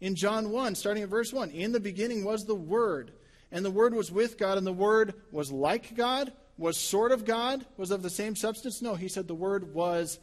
In 0.00 0.14
John 0.14 0.50
1, 0.50 0.75
starting 0.76 1.02
at 1.02 1.08
verse 1.08 1.32
1, 1.32 1.50
in 1.50 1.72
the 1.72 1.80
beginning 1.80 2.25
was 2.25 2.44
the 2.44 2.54
Word, 2.54 3.12
and 3.50 3.64
the 3.64 3.70
Word 3.70 3.94
was 3.94 4.12
with 4.12 4.38
God, 4.38 4.58
and 4.58 4.66
the 4.66 4.72
Word 4.72 5.14
was 5.32 5.50
like 5.50 5.96
God, 5.96 6.32
was 6.58 6.76
sort 6.76 7.12
of 7.12 7.24
God, 7.24 7.64
was 7.76 7.90
of 7.90 8.02
the 8.02 8.10
same 8.10 8.36
substance. 8.36 8.82
No, 8.82 8.96
he 8.96 9.08
said 9.08 9.28
the 9.28 9.34
Word 9.34 9.72
was 9.72 10.18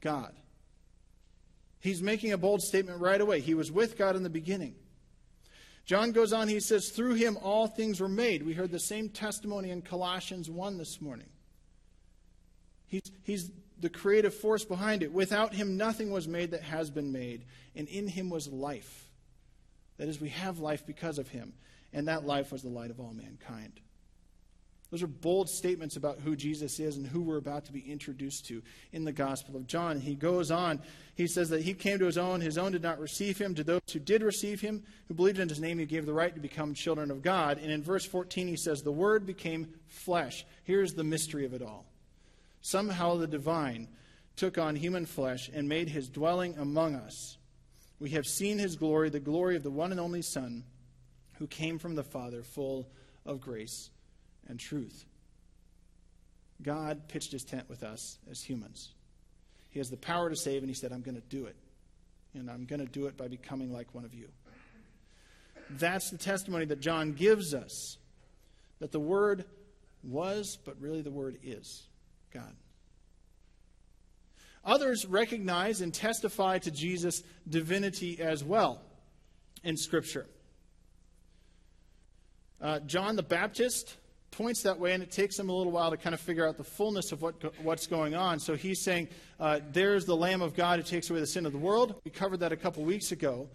God. 0.00 0.32
He's 1.78 2.02
making 2.02 2.32
a 2.32 2.38
bold 2.38 2.62
statement 2.62 3.00
right 3.00 3.20
away. 3.20 3.40
He 3.40 3.54
was 3.54 3.70
with 3.70 3.98
God 3.98 4.16
in 4.16 4.22
the 4.22 4.30
beginning. 4.30 4.74
John 5.84 6.12
goes 6.12 6.32
on, 6.32 6.48
he 6.48 6.60
says, 6.60 6.88
Through 6.88 7.14
him 7.14 7.36
all 7.42 7.66
things 7.66 8.00
were 8.00 8.08
made. 8.08 8.42
We 8.42 8.54
heard 8.54 8.70
the 8.70 8.78
same 8.78 9.10
testimony 9.10 9.70
in 9.70 9.82
Colossians 9.82 10.48
1 10.48 10.78
this 10.78 11.02
morning. 11.02 11.28
He's, 12.86 13.12
he's 13.22 13.50
the 13.78 13.90
creative 13.90 14.34
force 14.34 14.64
behind 14.64 15.02
it. 15.02 15.12
Without 15.12 15.52
him, 15.52 15.76
nothing 15.76 16.10
was 16.10 16.26
made 16.26 16.52
that 16.52 16.62
has 16.62 16.90
been 16.90 17.12
made, 17.12 17.44
and 17.76 17.86
in 17.88 18.08
him 18.08 18.30
was 18.30 18.48
life. 18.48 19.10
That 19.98 20.08
is, 20.08 20.20
we 20.20 20.30
have 20.30 20.58
life 20.58 20.86
because 20.86 21.18
of 21.18 21.28
him, 21.28 21.52
and 21.92 22.08
that 22.08 22.24
life 22.24 22.50
was 22.50 22.62
the 22.62 22.68
light 22.68 22.90
of 22.90 22.98
all 22.98 23.12
mankind. 23.12 23.80
Those 24.94 25.02
are 25.02 25.08
bold 25.08 25.50
statements 25.50 25.96
about 25.96 26.20
who 26.20 26.36
Jesus 26.36 26.78
is 26.78 26.96
and 26.96 27.04
who 27.04 27.20
we're 27.20 27.38
about 27.38 27.64
to 27.64 27.72
be 27.72 27.80
introduced 27.80 28.46
to 28.46 28.62
in 28.92 29.02
the 29.02 29.10
Gospel 29.10 29.56
of 29.56 29.66
John. 29.66 29.98
He 29.98 30.14
goes 30.14 30.52
on, 30.52 30.80
he 31.16 31.26
says 31.26 31.48
that 31.48 31.62
he 31.62 31.74
came 31.74 31.98
to 31.98 32.04
his 32.04 32.16
own, 32.16 32.40
his 32.40 32.56
own 32.56 32.70
did 32.70 32.82
not 32.84 33.00
receive 33.00 33.36
him. 33.36 33.56
To 33.56 33.64
those 33.64 33.80
who 33.92 33.98
did 33.98 34.22
receive 34.22 34.60
him, 34.60 34.84
who 35.08 35.14
believed 35.14 35.40
in 35.40 35.48
his 35.48 35.58
name, 35.58 35.80
he 35.80 35.84
gave 35.84 36.06
the 36.06 36.12
right 36.12 36.32
to 36.32 36.40
become 36.40 36.74
children 36.74 37.10
of 37.10 37.22
God. 37.22 37.58
And 37.58 37.72
in 37.72 37.82
verse 37.82 38.04
14, 38.04 38.46
he 38.46 38.54
says, 38.54 38.82
The 38.82 38.92
Word 38.92 39.26
became 39.26 39.74
flesh. 39.88 40.46
Here's 40.62 40.94
the 40.94 41.02
mystery 41.02 41.44
of 41.44 41.54
it 41.54 41.62
all. 41.62 41.86
Somehow 42.62 43.16
the 43.16 43.26
divine 43.26 43.88
took 44.36 44.58
on 44.58 44.76
human 44.76 45.06
flesh 45.06 45.50
and 45.52 45.68
made 45.68 45.88
his 45.88 46.08
dwelling 46.08 46.56
among 46.56 46.94
us. 46.94 47.36
We 47.98 48.10
have 48.10 48.28
seen 48.28 48.60
his 48.60 48.76
glory, 48.76 49.08
the 49.08 49.18
glory 49.18 49.56
of 49.56 49.64
the 49.64 49.72
one 49.72 49.90
and 49.90 49.98
only 49.98 50.22
Son, 50.22 50.62
who 51.38 51.48
came 51.48 51.80
from 51.80 51.96
the 51.96 52.04
Father, 52.04 52.44
full 52.44 52.86
of 53.26 53.40
grace 53.40 53.90
and 54.48 54.58
truth. 54.58 55.04
God 56.62 57.08
pitched 57.08 57.32
his 57.32 57.44
tent 57.44 57.68
with 57.68 57.82
us 57.82 58.18
as 58.30 58.42
humans. 58.42 58.92
He 59.70 59.80
has 59.80 59.90
the 59.90 59.96
power 59.96 60.30
to 60.30 60.36
save, 60.36 60.62
and 60.62 60.68
he 60.68 60.74
said, 60.74 60.92
I'm 60.92 61.02
going 61.02 61.16
to 61.16 61.28
do 61.28 61.46
it. 61.46 61.56
And 62.34 62.50
I'm 62.50 62.64
going 62.64 62.80
to 62.80 62.90
do 62.90 63.06
it 63.06 63.16
by 63.16 63.28
becoming 63.28 63.72
like 63.72 63.94
one 63.94 64.04
of 64.04 64.14
you. 64.14 64.28
That's 65.70 66.10
the 66.10 66.18
testimony 66.18 66.64
that 66.66 66.80
John 66.80 67.12
gives 67.12 67.54
us 67.54 67.98
that 68.80 68.92
the 68.92 69.00
Word 69.00 69.44
was, 70.02 70.58
but 70.64 70.80
really 70.80 71.02
the 71.02 71.10
Word 71.10 71.38
is 71.42 71.86
God. 72.32 72.54
Others 74.64 75.06
recognize 75.06 75.80
and 75.80 75.92
testify 75.92 76.58
to 76.58 76.70
Jesus' 76.70 77.22
divinity 77.48 78.20
as 78.20 78.42
well 78.42 78.80
in 79.62 79.76
Scripture. 79.76 80.26
Uh, 82.60 82.80
John 82.80 83.16
the 83.16 83.22
Baptist 83.22 83.96
points 84.36 84.62
that 84.62 84.78
way, 84.78 84.92
and 84.92 85.02
it 85.02 85.10
takes 85.10 85.38
him 85.38 85.48
a 85.48 85.52
little 85.52 85.72
while 85.72 85.90
to 85.90 85.96
kind 85.96 86.14
of 86.14 86.20
figure 86.20 86.46
out 86.46 86.56
the 86.56 86.64
fullness 86.64 87.12
of 87.12 87.22
what, 87.22 87.34
what's 87.62 87.86
going 87.86 88.14
on. 88.14 88.38
So 88.38 88.54
he's 88.54 88.82
saying, 88.82 89.08
uh, 89.38 89.60
There's 89.70 90.04
the 90.04 90.16
Lamb 90.16 90.42
of 90.42 90.54
God 90.54 90.78
who 90.78 90.84
takes 90.84 91.10
away 91.10 91.20
the 91.20 91.26
sin 91.26 91.46
of 91.46 91.52
the 91.52 91.58
world. 91.58 91.94
We 92.04 92.10
covered 92.10 92.40
that 92.40 92.52
a 92.52 92.56
couple 92.56 92.84
weeks 92.84 93.12
ago. 93.12 93.48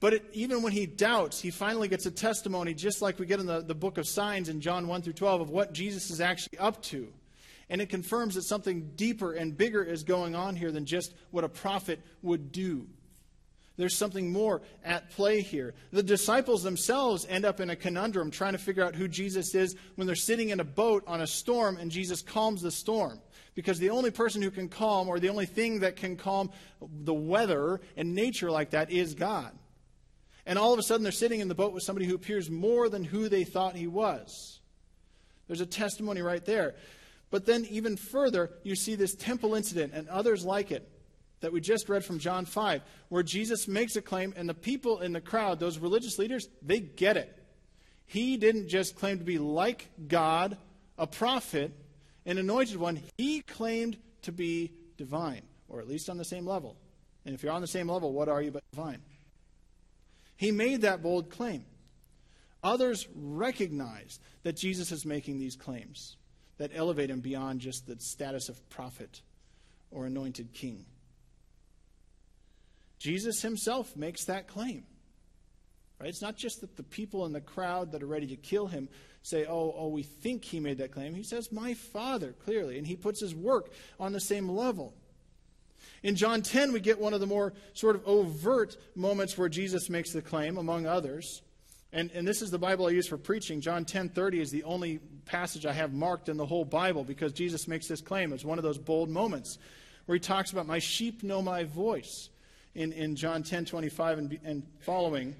But 0.00 0.14
it, 0.14 0.24
even 0.32 0.62
when 0.62 0.72
he 0.72 0.86
doubts, 0.86 1.40
he 1.40 1.50
finally 1.50 1.88
gets 1.88 2.06
a 2.06 2.10
testimony, 2.10 2.72
just 2.72 3.02
like 3.02 3.18
we 3.18 3.26
get 3.26 3.40
in 3.40 3.46
the, 3.46 3.60
the 3.60 3.74
book 3.74 3.98
of 3.98 4.06
signs 4.06 4.48
in 4.48 4.60
John 4.60 4.86
1 4.86 5.02
through 5.02 5.14
12, 5.14 5.40
of 5.40 5.50
what 5.50 5.72
Jesus 5.72 6.10
is 6.10 6.20
actually 6.20 6.58
up 6.58 6.80
to. 6.84 7.08
And 7.68 7.80
it 7.80 7.88
confirms 7.88 8.36
that 8.36 8.42
something 8.42 8.92
deeper 8.96 9.32
and 9.32 9.56
bigger 9.56 9.82
is 9.82 10.04
going 10.04 10.34
on 10.34 10.56
here 10.56 10.70
than 10.70 10.86
just 10.86 11.14
what 11.30 11.44
a 11.44 11.48
prophet 11.48 12.00
would 12.22 12.52
do. 12.52 12.86
There's 13.78 13.96
something 13.96 14.32
more 14.32 14.60
at 14.84 15.10
play 15.12 15.40
here. 15.40 15.72
The 15.92 16.02
disciples 16.02 16.64
themselves 16.64 17.24
end 17.28 17.44
up 17.44 17.60
in 17.60 17.70
a 17.70 17.76
conundrum 17.76 18.32
trying 18.32 18.52
to 18.52 18.58
figure 18.58 18.84
out 18.84 18.96
who 18.96 19.06
Jesus 19.06 19.54
is 19.54 19.76
when 19.94 20.08
they're 20.08 20.16
sitting 20.16 20.48
in 20.48 20.58
a 20.58 20.64
boat 20.64 21.04
on 21.06 21.20
a 21.20 21.28
storm 21.28 21.76
and 21.76 21.88
Jesus 21.88 22.20
calms 22.20 22.60
the 22.60 22.72
storm. 22.72 23.20
Because 23.54 23.78
the 23.78 23.90
only 23.90 24.10
person 24.10 24.42
who 24.42 24.50
can 24.50 24.68
calm, 24.68 25.08
or 25.08 25.20
the 25.20 25.28
only 25.28 25.46
thing 25.46 25.80
that 25.80 25.94
can 25.94 26.16
calm 26.16 26.50
the 26.80 27.14
weather 27.14 27.80
and 27.96 28.14
nature 28.14 28.50
like 28.50 28.70
that, 28.70 28.90
is 28.90 29.14
God. 29.14 29.56
And 30.44 30.58
all 30.58 30.72
of 30.72 30.78
a 30.80 30.82
sudden 30.82 31.04
they're 31.04 31.12
sitting 31.12 31.40
in 31.40 31.48
the 31.48 31.54
boat 31.54 31.72
with 31.72 31.84
somebody 31.84 32.06
who 32.06 32.16
appears 32.16 32.50
more 32.50 32.88
than 32.88 33.04
who 33.04 33.28
they 33.28 33.44
thought 33.44 33.76
he 33.76 33.86
was. 33.86 34.58
There's 35.46 35.60
a 35.60 35.66
testimony 35.66 36.20
right 36.20 36.44
there. 36.44 36.74
But 37.30 37.46
then, 37.46 37.64
even 37.66 37.96
further, 37.96 38.50
you 38.64 38.74
see 38.74 38.94
this 38.94 39.14
temple 39.14 39.54
incident 39.54 39.92
and 39.94 40.08
others 40.08 40.44
like 40.44 40.72
it 40.72 40.88
that 41.40 41.52
we 41.52 41.60
just 41.60 41.88
read 41.88 42.04
from 42.04 42.18
John 42.18 42.44
5, 42.44 42.82
where 43.08 43.22
Jesus 43.22 43.68
makes 43.68 43.96
a 43.96 44.02
claim, 44.02 44.34
and 44.36 44.48
the 44.48 44.54
people 44.54 45.00
in 45.00 45.12
the 45.12 45.20
crowd, 45.20 45.60
those 45.60 45.78
religious 45.78 46.18
leaders, 46.18 46.48
they 46.62 46.80
get 46.80 47.16
it. 47.16 47.34
He 48.06 48.36
didn't 48.36 48.68
just 48.68 48.96
claim 48.96 49.18
to 49.18 49.24
be 49.24 49.38
like 49.38 49.88
God, 50.08 50.56
a 50.96 51.06
prophet, 51.06 51.72
an 52.26 52.38
anointed 52.38 52.76
one. 52.76 53.00
He 53.16 53.42
claimed 53.42 53.98
to 54.22 54.32
be 54.32 54.72
divine, 54.96 55.42
or 55.68 55.80
at 55.80 55.88
least 55.88 56.08
on 56.08 56.16
the 56.16 56.24
same 56.24 56.46
level. 56.46 56.76
And 57.24 57.34
if 57.34 57.42
you're 57.42 57.52
on 57.52 57.60
the 57.60 57.66
same 57.66 57.88
level, 57.88 58.12
what 58.12 58.28
are 58.28 58.40
you 58.40 58.50
but 58.50 58.62
divine? 58.72 59.02
He 60.36 60.50
made 60.50 60.82
that 60.82 61.02
bold 61.02 61.30
claim. 61.30 61.64
Others 62.62 63.06
recognize 63.14 64.18
that 64.42 64.56
Jesus 64.56 64.90
is 64.90 65.04
making 65.04 65.38
these 65.38 65.56
claims 65.56 66.16
that 66.58 66.72
elevate 66.74 67.10
him 67.10 67.20
beyond 67.20 67.60
just 67.60 67.86
the 67.86 67.96
status 67.98 68.48
of 68.48 68.68
prophet 68.68 69.22
or 69.90 70.06
anointed 70.06 70.52
king. 70.52 70.84
Jesus 72.98 73.42
himself 73.42 73.96
makes 73.96 74.24
that 74.24 74.48
claim. 74.48 74.84
Right? 76.00 76.08
It's 76.08 76.22
not 76.22 76.36
just 76.36 76.60
that 76.60 76.76
the 76.76 76.82
people 76.82 77.26
in 77.26 77.32
the 77.32 77.40
crowd 77.40 77.92
that 77.92 78.02
are 78.02 78.06
ready 78.06 78.26
to 78.28 78.36
kill 78.36 78.68
him 78.68 78.88
say, 79.22 79.46
oh, 79.46 79.74
oh, 79.76 79.88
we 79.88 80.02
think 80.02 80.44
he 80.44 80.60
made 80.60 80.78
that 80.78 80.92
claim. 80.92 81.14
He 81.14 81.24
says, 81.24 81.50
My 81.50 81.74
Father, 81.74 82.34
clearly. 82.44 82.78
And 82.78 82.86
he 82.86 82.96
puts 82.96 83.20
his 83.20 83.34
work 83.34 83.72
on 83.98 84.12
the 84.12 84.20
same 84.20 84.48
level. 84.48 84.94
In 86.02 86.14
John 86.14 86.42
10, 86.42 86.72
we 86.72 86.80
get 86.80 87.00
one 87.00 87.14
of 87.14 87.20
the 87.20 87.26
more 87.26 87.52
sort 87.72 87.96
of 87.96 88.06
overt 88.06 88.76
moments 88.94 89.36
where 89.36 89.48
Jesus 89.48 89.90
makes 89.90 90.12
the 90.12 90.22
claim, 90.22 90.56
among 90.56 90.86
others. 90.86 91.42
And, 91.92 92.10
and 92.12 92.26
this 92.26 92.42
is 92.42 92.50
the 92.50 92.58
Bible 92.58 92.86
I 92.86 92.90
use 92.90 93.08
for 93.08 93.16
preaching. 93.16 93.60
John 93.60 93.84
10:30 93.84 94.40
is 94.40 94.50
the 94.50 94.64
only 94.64 94.98
passage 95.24 95.66
I 95.66 95.72
have 95.72 95.92
marked 95.92 96.28
in 96.28 96.36
the 96.36 96.46
whole 96.46 96.64
Bible 96.64 97.02
because 97.02 97.32
Jesus 97.32 97.66
makes 97.66 97.88
this 97.88 98.00
claim. 98.00 98.32
It's 98.32 98.44
one 98.44 98.58
of 98.58 98.64
those 98.64 98.78
bold 98.78 99.08
moments 99.08 99.58
where 100.06 100.14
he 100.14 100.20
talks 100.20 100.52
about, 100.52 100.66
My 100.66 100.78
sheep 100.78 101.22
know 101.22 101.40
my 101.40 101.64
voice 101.64 102.28
in, 102.74 102.92
in 102.92 103.16
John 103.16 103.42
10 103.42 103.64
25 103.64 104.18
and, 104.18 104.38
and 104.44 104.66
following. 104.80 105.36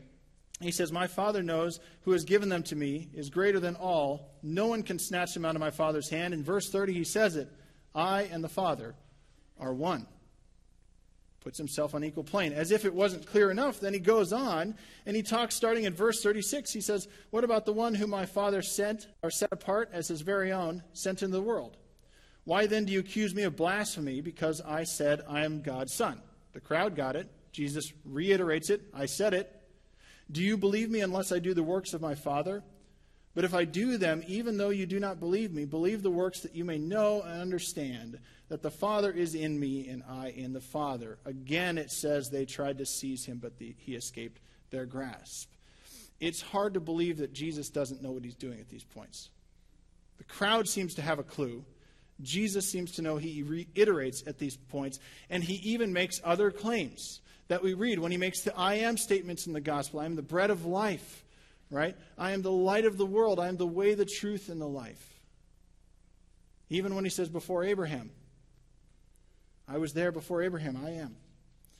He 0.60 0.72
says, 0.72 0.90
My 0.90 1.06
Father 1.06 1.42
knows 1.42 1.78
who 2.02 2.12
has 2.12 2.24
given 2.24 2.48
them 2.48 2.64
to 2.64 2.76
me 2.76 3.08
is 3.14 3.30
greater 3.30 3.60
than 3.60 3.76
all. 3.76 4.34
No 4.42 4.66
one 4.66 4.82
can 4.82 4.98
snatch 4.98 5.34
them 5.34 5.44
out 5.44 5.54
of 5.54 5.60
my 5.60 5.70
Father's 5.70 6.10
hand. 6.10 6.34
In 6.34 6.42
verse 6.42 6.68
30, 6.68 6.92
he 6.92 7.04
says 7.04 7.36
it 7.36 7.48
I 7.94 8.22
and 8.22 8.42
the 8.42 8.48
Father 8.48 8.94
are 9.58 9.72
one. 9.72 10.06
Puts 11.40 11.58
himself 11.58 11.94
on 11.94 12.02
equal 12.02 12.24
plane. 12.24 12.52
As 12.52 12.72
if 12.72 12.84
it 12.84 12.92
wasn't 12.92 13.26
clear 13.26 13.50
enough, 13.50 13.78
then 13.78 13.94
he 13.94 14.00
goes 14.00 14.32
on 14.32 14.74
and 15.06 15.14
he 15.14 15.22
talks 15.22 15.54
starting 15.54 15.84
in 15.84 15.94
verse 15.94 16.20
36. 16.22 16.72
He 16.72 16.80
says, 16.80 17.06
What 17.30 17.44
about 17.44 17.64
the 17.64 17.72
one 17.72 17.94
whom 17.94 18.10
my 18.10 18.26
Father 18.26 18.60
sent 18.60 19.06
or 19.22 19.30
set 19.30 19.52
apart 19.52 19.90
as 19.92 20.08
his 20.08 20.22
very 20.22 20.50
own, 20.50 20.82
sent 20.92 21.22
into 21.22 21.36
the 21.36 21.42
world? 21.42 21.76
Why 22.44 22.66
then 22.66 22.86
do 22.86 22.92
you 22.92 23.00
accuse 23.00 23.34
me 23.34 23.44
of 23.44 23.56
blasphemy 23.56 24.20
because 24.20 24.60
I 24.60 24.84
said 24.84 25.20
I 25.28 25.44
am 25.44 25.62
God's 25.62 25.94
Son? 25.94 26.20
The 26.58 26.64
crowd 26.64 26.96
got 26.96 27.14
it. 27.14 27.30
Jesus 27.52 27.92
reiterates 28.04 28.68
it. 28.68 28.80
I 28.92 29.06
said 29.06 29.32
it. 29.32 29.48
Do 30.28 30.42
you 30.42 30.56
believe 30.56 30.90
me 30.90 30.98
unless 30.98 31.30
I 31.30 31.38
do 31.38 31.54
the 31.54 31.62
works 31.62 31.94
of 31.94 32.00
my 32.00 32.16
Father? 32.16 32.64
But 33.36 33.44
if 33.44 33.54
I 33.54 33.64
do 33.64 33.96
them, 33.96 34.24
even 34.26 34.58
though 34.58 34.70
you 34.70 34.84
do 34.84 34.98
not 34.98 35.20
believe 35.20 35.52
me, 35.52 35.66
believe 35.66 36.02
the 36.02 36.10
works 36.10 36.40
that 36.40 36.56
you 36.56 36.64
may 36.64 36.76
know 36.76 37.22
and 37.22 37.40
understand 37.40 38.18
that 38.48 38.62
the 38.62 38.72
Father 38.72 39.12
is 39.12 39.36
in 39.36 39.60
me 39.60 39.86
and 39.86 40.02
I 40.10 40.30
in 40.30 40.52
the 40.52 40.60
Father. 40.60 41.20
Again, 41.24 41.78
it 41.78 41.92
says 41.92 42.28
they 42.28 42.44
tried 42.44 42.78
to 42.78 42.86
seize 42.86 43.24
him, 43.24 43.38
but 43.38 43.58
the, 43.58 43.76
he 43.78 43.94
escaped 43.94 44.40
their 44.70 44.84
grasp. 44.84 45.52
It's 46.18 46.42
hard 46.42 46.74
to 46.74 46.80
believe 46.80 47.18
that 47.18 47.32
Jesus 47.32 47.68
doesn't 47.68 48.02
know 48.02 48.10
what 48.10 48.24
he's 48.24 48.34
doing 48.34 48.58
at 48.58 48.68
these 48.68 48.82
points. 48.82 49.30
The 50.16 50.24
crowd 50.24 50.68
seems 50.68 50.96
to 50.96 51.02
have 51.02 51.20
a 51.20 51.22
clue. 51.22 51.64
Jesus 52.20 52.70
seems 52.70 52.92
to 52.92 53.02
know 53.02 53.16
he 53.16 53.42
reiterates 53.42 54.22
at 54.26 54.38
these 54.38 54.56
points, 54.56 54.98
and 55.30 55.42
he 55.42 55.54
even 55.72 55.92
makes 55.92 56.20
other 56.24 56.50
claims 56.50 57.20
that 57.48 57.62
we 57.62 57.74
read 57.74 57.98
when 57.98 58.12
he 58.12 58.18
makes 58.18 58.42
the 58.42 58.56
I 58.56 58.74
am 58.74 58.96
statements 58.96 59.46
in 59.46 59.52
the 59.52 59.60
gospel. 59.60 60.00
I 60.00 60.04
am 60.04 60.16
the 60.16 60.22
bread 60.22 60.50
of 60.50 60.66
life, 60.66 61.24
right? 61.70 61.96
I 62.16 62.32
am 62.32 62.42
the 62.42 62.52
light 62.52 62.84
of 62.84 62.98
the 62.98 63.06
world. 63.06 63.38
I 63.38 63.48
am 63.48 63.56
the 63.56 63.66
way, 63.66 63.94
the 63.94 64.04
truth, 64.04 64.48
and 64.48 64.60
the 64.60 64.66
life. 64.66 65.20
Even 66.70 66.94
when 66.94 67.04
he 67.04 67.10
says 67.10 67.28
before 67.28 67.64
Abraham, 67.64 68.10
I 69.66 69.78
was 69.78 69.92
there 69.92 70.12
before 70.12 70.42
Abraham, 70.42 70.76
I 70.84 70.90
am. 70.90 71.16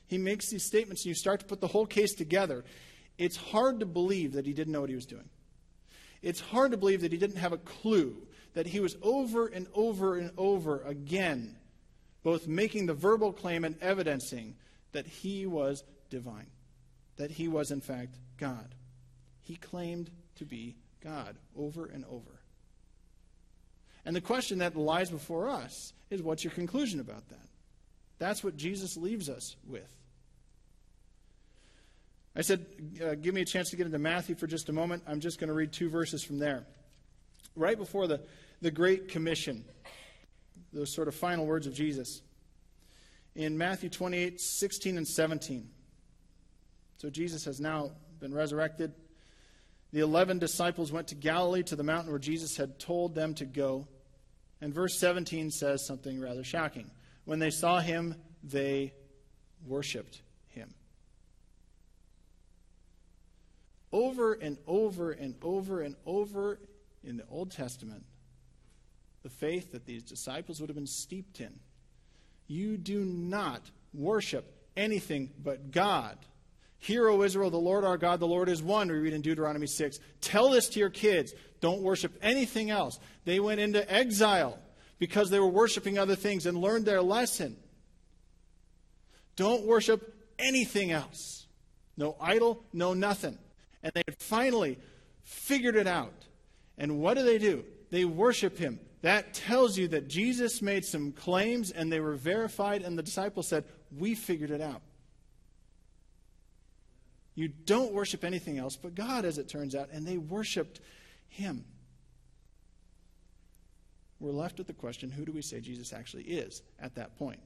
He 0.07 0.19
makes 0.19 0.51
these 0.51 0.65
statements, 0.65 1.05
and 1.05 1.09
you 1.09 1.15
start 1.15 1.41
to 1.41 1.47
put 1.47 1.61
the 1.61 1.67
whole 1.67 1.87
case 1.87 2.15
together. 2.15 2.65
It's 3.19 3.37
hard 3.37 3.81
to 3.81 3.87
believe 3.87 4.33
that 4.35 4.47
he 4.47 4.53
didn't 4.53 4.73
know 4.73 4.81
what 4.81 4.89
he 4.89 4.95
was 4.95 5.07
doing. 5.07 5.29
It's 6.23 6.41
hard 6.41 6.71
to 6.71 6.77
believe 6.77 7.03
that 7.03 7.13
he 7.13 7.19
didn't 7.19 7.37
have 7.37 7.53
a 7.53 7.59
clue 7.59 8.17
that 8.59 8.67
he 8.67 8.81
was 8.81 8.97
over 9.03 9.47
and 9.47 9.69
over 9.73 10.19
and 10.19 10.33
over 10.37 10.83
again 10.83 11.55
both 12.25 12.49
making 12.49 12.87
the 12.87 12.93
verbal 12.93 13.33
claim 13.33 13.65
and 13.65 13.81
evidencing 13.81 14.57
that 14.91 15.07
he 15.07 15.47
was 15.47 15.85
divine, 16.11 16.51
that 17.19 17.31
he 17.31 17.47
was, 17.47 17.71
in 17.71 17.81
fact, 17.81 18.19
God. 18.37 18.75
He 19.43 19.55
claimed 19.55 20.11
to 20.39 20.45
be 20.45 20.75
God 21.01 21.37
over 21.57 21.87
and 21.87 22.05
over. 22.07 22.41
And 24.05 24.17
the 24.17 24.21
question 24.21 24.59
that 24.59 24.75
lies 24.75 25.09
before 25.09 25.49
us 25.49 25.93
is 26.11 26.21
what's 26.21 26.43
your 26.43 26.53
conclusion 26.53 26.99
about 26.99 27.29
that? 27.29 27.47
That's 28.19 28.43
what 28.43 28.57
Jesus 28.57 28.97
leaves 28.97 29.29
us 29.29 29.55
with. 29.69 29.95
I 32.35 32.41
said, 32.41 32.67
uh, 33.01 33.15
give 33.15 33.35
me 33.35 33.43
a 33.43 33.47
chance 33.47 33.71
to 33.71 33.77
get 33.77 33.87
into 33.87 34.01
Matthew 34.01 34.35
for 34.35 34.49
just 34.49 34.69
a 34.69 34.73
moment. 34.73 35.05
I'm 35.07 35.21
just 35.21 35.39
going 35.39 35.47
to 35.47 35.55
read 35.55 35.73
two 35.73 35.89
verses 35.89 36.25
from 36.25 36.41
there. 36.41 36.67
Right 37.55 37.79
before 37.79 38.09
the, 38.09 38.21
the 38.61 38.71
Great 38.71 39.09
Commission, 39.09 39.65
those 40.73 40.93
sort 40.93 41.09
of 41.09 41.15
final 41.15 41.47
words 41.47 41.67
of 41.67 41.75
Jesus. 41.75 42.23
In 43.35 43.57
Matthew 43.57 43.89
28, 43.89 44.41
16 44.41 44.97
and 44.97 45.07
17. 45.07 45.71
So 46.97 47.09
Jesus 47.09 47.45
has 47.45 47.61
now 47.61 47.93
been 48.19 48.35
resurrected. 48.35 48.93
The 49.93 50.01
eleven 50.01 50.39
disciples 50.39 50.93
went 50.93 51.09
to 51.09 51.15
Galilee 51.15 51.63
to 51.65 51.77
the 51.77 51.85
mountain 51.85 52.11
where 52.11 52.19
Jesus 52.19 52.57
had 52.57 52.79
told 52.79 53.15
them 53.15 53.35
to 53.35 53.45
go. 53.45 53.87
And 54.61 54.75
verse 54.75 54.99
17 54.99 55.51
says 55.51 55.87
something 55.87 56.21
rather 56.21 56.43
shocking. 56.43 56.91
When 57.25 57.39
they 57.39 57.51
saw 57.51 57.81
him, 57.81 58.17
they 58.43 58.93
worshiped 59.65 60.21
him. 60.49 60.75
Over 63.93 64.35
and 64.35 64.59
over 64.67 65.13
and 65.13 65.37
over 65.43 65.81
and 65.81 65.95
over 66.05 66.59
in 67.05 67.17
the 67.17 67.25
Old 67.31 67.53
Testament, 67.53 68.05
the 69.29 69.35
faith 69.35 69.73
that 69.73 69.85
these 69.85 70.03
disciples 70.03 70.59
would 70.59 70.71
have 70.71 70.77
been 70.77 70.87
steeped 70.87 71.41
in. 71.41 71.61
You 72.47 72.79
do 72.79 73.05
not 73.05 73.61
worship 73.93 74.51
anything 74.75 75.31
but 75.43 75.71
God. 75.71 76.17
Hear, 76.79 77.09
O 77.09 77.23
Israel, 77.23 77.51
the 77.51 77.59
Lord 77.59 77.85
our 77.85 77.99
God, 77.99 78.21
the 78.21 78.27
Lord 78.27 78.49
is 78.49 78.63
one, 78.63 78.89
we 78.89 78.97
read 78.97 79.13
in 79.13 79.21
Deuteronomy 79.21 79.67
6. 79.67 80.01
Tell 80.23 80.49
this 80.49 80.71
to 80.71 80.81
your 80.81 80.89
kids. 80.89 81.35
Don't 81.61 81.83
worship 81.83 82.17
anything 82.23 82.71
else. 82.71 82.99
They 83.27 83.39
went 83.39 83.61
into 83.61 83.93
exile 83.93 84.59
because 84.99 85.29
they 85.29 85.41
were 85.41 85.47
worshiping 85.49 85.99
other 85.99 86.17
things 86.17 86.47
and 86.47 86.57
learned 86.57 86.87
their 86.87 87.03
lesson. 87.03 87.57
Don't 89.37 89.67
worship 89.67 90.15
anything 90.39 90.91
else. 90.91 91.47
No 91.99 92.17
idol, 92.19 92.63
no 92.73 92.95
nothing. 92.95 93.37
And 93.83 93.93
they 93.95 94.05
had 94.07 94.17
finally 94.19 94.79
figured 95.23 95.77
it 95.77 95.87
out. 95.87 96.15
And 96.79 96.99
what 96.99 97.19
do 97.19 97.25
they 97.25 97.37
do? 97.39 97.65
They 97.91 98.07
worship 98.07 98.57
him. 98.57 98.81
That 99.03 99.33
tells 99.33 99.79
you 99.79 99.89
that 99.89 100.09
Jesus 100.09 100.61
made 100.61 100.85
some 100.85 101.13
claims 101.13 101.71
and 101.71 101.93
they 101.93 102.01
were 102.01 102.17
verified, 102.17 102.83
and 102.83 102.99
the 102.99 103.03
disciples 103.03 103.47
said, 103.49 103.65
We 103.97 104.15
figured 104.15 104.51
it 104.51 104.61
out. 104.61 104.83
You 107.35 107.47
don't 107.49 107.93
worship 107.93 108.25
anything 108.25 108.59
else 108.59 108.77
but 108.77 108.97
God, 108.97 109.25
as 109.25 109.39
it 109.39 109.49
turns 109.49 109.77
out, 109.77 109.91
and 109.93 110.07
they 110.07 110.19
worshiped 110.19 110.81
him. 111.29 111.65
We're 114.21 114.33
left 114.33 114.59
with 114.59 114.67
the 114.67 114.73
question 114.73 115.11
who 115.11 115.25
do 115.25 115.31
we 115.31 115.43
say 115.43 115.61
Jesus 115.61 115.93
actually 115.93 116.25
is 116.25 116.63
at 116.81 116.97
that 116.97 117.17
point? 117.17 117.39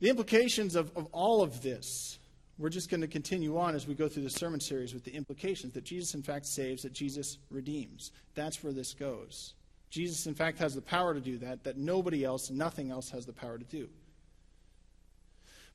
The 0.00 0.08
implications 0.08 0.74
of, 0.74 0.90
of 0.96 1.06
all 1.12 1.42
of 1.42 1.62
this, 1.62 2.17
we're 2.58 2.68
just 2.68 2.90
going 2.90 3.00
to 3.00 3.06
continue 3.06 3.56
on 3.56 3.74
as 3.76 3.86
we 3.86 3.94
go 3.94 4.08
through 4.08 4.24
the 4.24 4.30
sermon 4.30 4.58
series 4.58 4.92
with 4.92 5.04
the 5.04 5.14
implications 5.14 5.72
that 5.74 5.84
Jesus, 5.84 6.14
in 6.14 6.22
fact, 6.22 6.44
saves, 6.44 6.82
that 6.82 6.92
Jesus 6.92 7.38
redeems. 7.50 8.10
That's 8.34 8.64
where 8.64 8.72
this 8.72 8.94
goes. 8.94 9.54
Jesus, 9.90 10.26
in 10.26 10.34
fact, 10.34 10.58
has 10.58 10.74
the 10.74 10.82
power 10.82 11.14
to 11.14 11.20
do 11.20 11.38
that, 11.38 11.62
that 11.64 11.76
nobody 11.76 12.24
else, 12.24 12.50
nothing 12.50 12.90
else 12.90 13.10
has 13.10 13.24
the 13.24 13.32
power 13.32 13.58
to 13.58 13.64
do. 13.64 13.88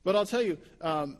But 0.04 0.14
I'll 0.14 0.26
tell 0.26 0.42
you, 0.42 0.58
um, 0.82 1.16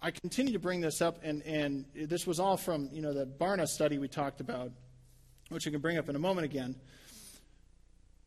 I 0.00 0.12
continue 0.12 0.52
to 0.52 0.58
bring 0.58 0.80
this 0.80 1.02
up, 1.02 1.18
and, 1.24 1.42
and 1.42 1.84
this 1.94 2.26
was 2.26 2.38
all 2.38 2.56
from 2.56 2.88
you 2.92 3.02
know 3.02 3.12
the 3.12 3.26
Barna 3.26 3.68
study 3.68 3.98
we 3.98 4.08
talked 4.08 4.40
about, 4.40 4.70
which 5.48 5.66
we 5.66 5.72
can 5.72 5.80
bring 5.80 5.98
up 5.98 6.08
in 6.08 6.16
a 6.16 6.20
moment 6.20 6.44
again. 6.44 6.76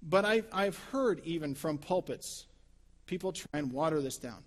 But 0.02 0.26
I, 0.26 0.44
I've 0.52 0.78
heard 0.92 1.22
even 1.24 1.56
from 1.56 1.78
pulpits, 1.78 2.46
people 3.08 3.32
try 3.32 3.60
and 3.60 3.72
water 3.72 4.02
this 4.02 4.18
down. 4.18 4.44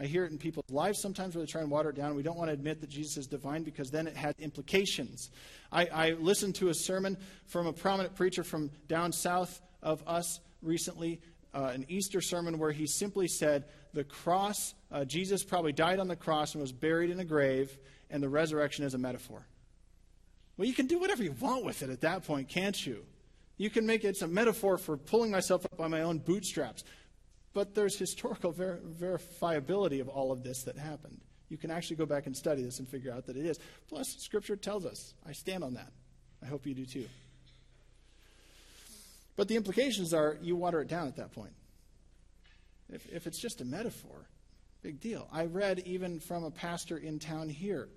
I 0.00 0.06
hear 0.06 0.24
it 0.24 0.30
in 0.30 0.38
people's 0.38 0.70
lives 0.70 0.98
sometimes 0.98 1.34
where 1.34 1.44
they 1.44 1.50
try 1.50 1.60
and 1.60 1.70
water 1.70 1.90
it 1.90 1.96
down. 1.96 2.14
We 2.14 2.22
don't 2.22 2.38
want 2.38 2.48
to 2.48 2.54
admit 2.54 2.80
that 2.80 2.88
Jesus 2.88 3.18
is 3.18 3.26
divine 3.26 3.64
because 3.64 3.90
then 3.90 4.06
it 4.06 4.16
had 4.16 4.34
implications. 4.38 5.30
I, 5.70 5.86
I 5.86 6.10
listened 6.12 6.54
to 6.56 6.70
a 6.70 6.74
sermon 6.74 7.18
from 7.46 7.66
a 7.66 7.72
prominent 7.72 8.16
preacher 8.16 8.42
from 8.42 8.70
down 8.88 9.12
south 9.12 9.60
of 9.82 10.02
us 10.06 10.40
recently, 10.62 11.20
uh, 11.54 11.72
an 11.74 11.84
Easter 11.88 12.22
sermon 12.22 12.58
where 12.58 12.72
he 12.72 12.86
simply 12.86 13.28
said, 13.28 13.66
The 13.92 14.04
cross 14.04 14.74
uh, 14.90 15.04
Jesus 15.04 15.44
probably 15.44 15.72
died 15.72 16.00
on 16.00 16.08
the 16.08 16.16
cross 16.16 16.54
and 16.54 16.62
was 16.62 16.72
buried 16.72 17.10
in 17.10 17.20
a 17.20 17.24
grave, 17.24 17.76
and 18.08 18.22
the 18.22 18.28
resurrection 18.28 18.84
is 18.84 18.94
a 18.94 18.98
metaphor. 18.98 19.46
Well, 20.56 20.66
you 20.66 20.74
can 20.74 20.86
do 20.86 20.98
whatever 20.98 21.22
you 21.22 21.32
want 21.38 21.64
with 21.64 21.82
it 21.82 21.90
at 21.90 22.00
that 22.00 22.26
point, 22.26 22.48
can't 22.48 22.86
you? 22.86 23.04
You 23.56 23.68
can 23.68 23.84
make 23.84 24.04
it 24.04 24.08
it's 24.08 24.22
a 24.22 24.26
metaphor 24.26 24.78
for 24.78 24.96
pulling 24.96 25.30
myself 25.30 25.66
up 25.66 25.76
by 25.76 25.86
my 25.86 26.00
own 26.00 26.18
bootstraps. 26.18 26.84
But 27.52 27.74
there's 27.74 27.98
historical 27.98 28.52
ver- 28.52 28.80
verifiability 28.98 30.00
of 30.00 30.08
all 30.08 30.32
of 30.32 30.42
this 30.42 30.62
that 30.64 30.78
happened. 30.78 31.20
You 31.48 31.56
can 31.56 31.70
actually 31.70 31.96
go 31.96 32.06
back 32.06 32.26
and 32.26 32.36
study 32.36 32.62
this 32.62 32.78
and 32.78 32.88
figure 32.88 33.12
out 33.12 33.26
that 33.26 33.36
it 33.36 33.44
is. 33.44 33.58
Plus, 33.88 34.16
Scripture 34.18 34.56
tells 34.56 34.86
us. 34.86 35.14
I 35.26 35.32
stand 35.32 35.64
on 35.64 35.74
that. 35.74 35.90
I 36.42 36.46
hope 36.46 36.64
you 36.66 36.74
do 36.74 36.86
too. 36.86 37.06
But 39.36 39.48
the 39.48 39.56
implications 39.56 40.14
are 40.14 40.38
you 40.42 40.54
water 40.54 40.80
it 40.80 40.88
down 40.88 41.08
at 41.08 41.16
that 41.16 41.32
point. 41.32 41.52
If, 42.88 43.10
if 43.12 43.26
it's 43.26 43.40
just 43.40 43.60
a 43.60 43.64
metaphor, 43.64 44.26
Big 44.82 45.00
deal. 45.00 45.28
I 45.30 45.44
read 45.44 45.80
even 45.80 46.20
from 46.20 46.44
a 46.44 46.50
pastor 46.50 46.96
in 46.96 47.18
town 47.18 47.50
here 47.50 47.88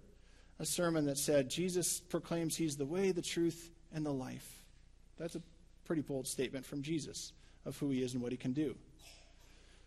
a 0.59 0.65
sermon 0.65 1.05
that 1.05 1.17
said 1.17 1.49
Jesus 1.49 2.01
proclaims 2.01 2.57
he's 2.57 2.75
the 2.75 2.85
way, 2.85 3.11
the 3.11 3.21
truth, 3.21 3.71
and 3.93 4.05
the 4.05 4.11
life. 4.11 4.61
That's 5.17 5.35
a 5.35 5.41
pretty 5.85 6.01
bold 6.01 6.27
statement 6.27 6.65
from 6.65 6.81
Jesus 6.81 7.31
of 7.65 7.77
who 7.77 7.89
he 7.89 8.03
is 8.03 8.13
and 8.13 8.21
what 8.21 8.31
he 8.31 8.37
can 8.37 8.51
do. 8.51 8.75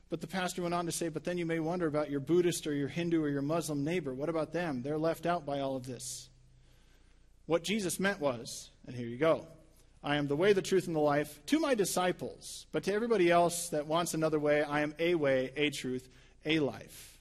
But 0.08 0.20
the 0.20 0.26
pastor 0.26 0.62
went 0.62 0.74
on 0.74 0.86
to 0.86 0.92
say, 0.92 1.08
but 1.08 1.24
then 1.24 1.36
you 1.36 1.46
may 1.46 1.58
wonder 1.58 1.86
about 1.86 2.10
your 2.10 2.20
Buddhist 2.20 2.66
or 2.66 2.74
your 2.74 2.88
Hindu 2.88 3.22
or 3.22 3.28
your 3.28 3.42
Muslim 3.42 3.84
neighbor. 3.84 4.14
What 4.14 4.28
about 4.28 4.52
them? 4.52 4.82
They're 4.82 4.98
left 4.98 5.26
out 5.26 5.44
by 5.44 5.60
all 5.60 5.74
of 5.74 5.86
this. 5.86 6.28
What 7.46 7.64
Jesus 7.64 7.98
meant 7.98 8.20
was, 8.20 8.70
and 8.86 8.94
here 8.94 9.06
you 9.06 9.18
go 9.18 9.46
I 10.02 10.16
am 10.16 10.28
the 10.28 10.36
way, 10.36 10.52
the 10.52 10.62
truth, 10.62 10.86
and 10.86 10.94
the 10.94 11.00
life 11.00 11.44
to 11.46 11.58
my 11.58 11.74
disciples, 11.74 12.66
but 12.70 12.84
to 12.84 12.94
everybody 12.94 13.30
else 13.30 13.70
that 13.70 13.88
wants 13.88 14.14
another 14.14 14.38
way, 14.38 14.62
I 14.62 14.82
am 14.82 14.94
a 15.00 15.16
way, 15.16 15.50
a 15.56 15.70
truth, 15.70 16.08
a 16.44 16.60
life. 16.60 17.18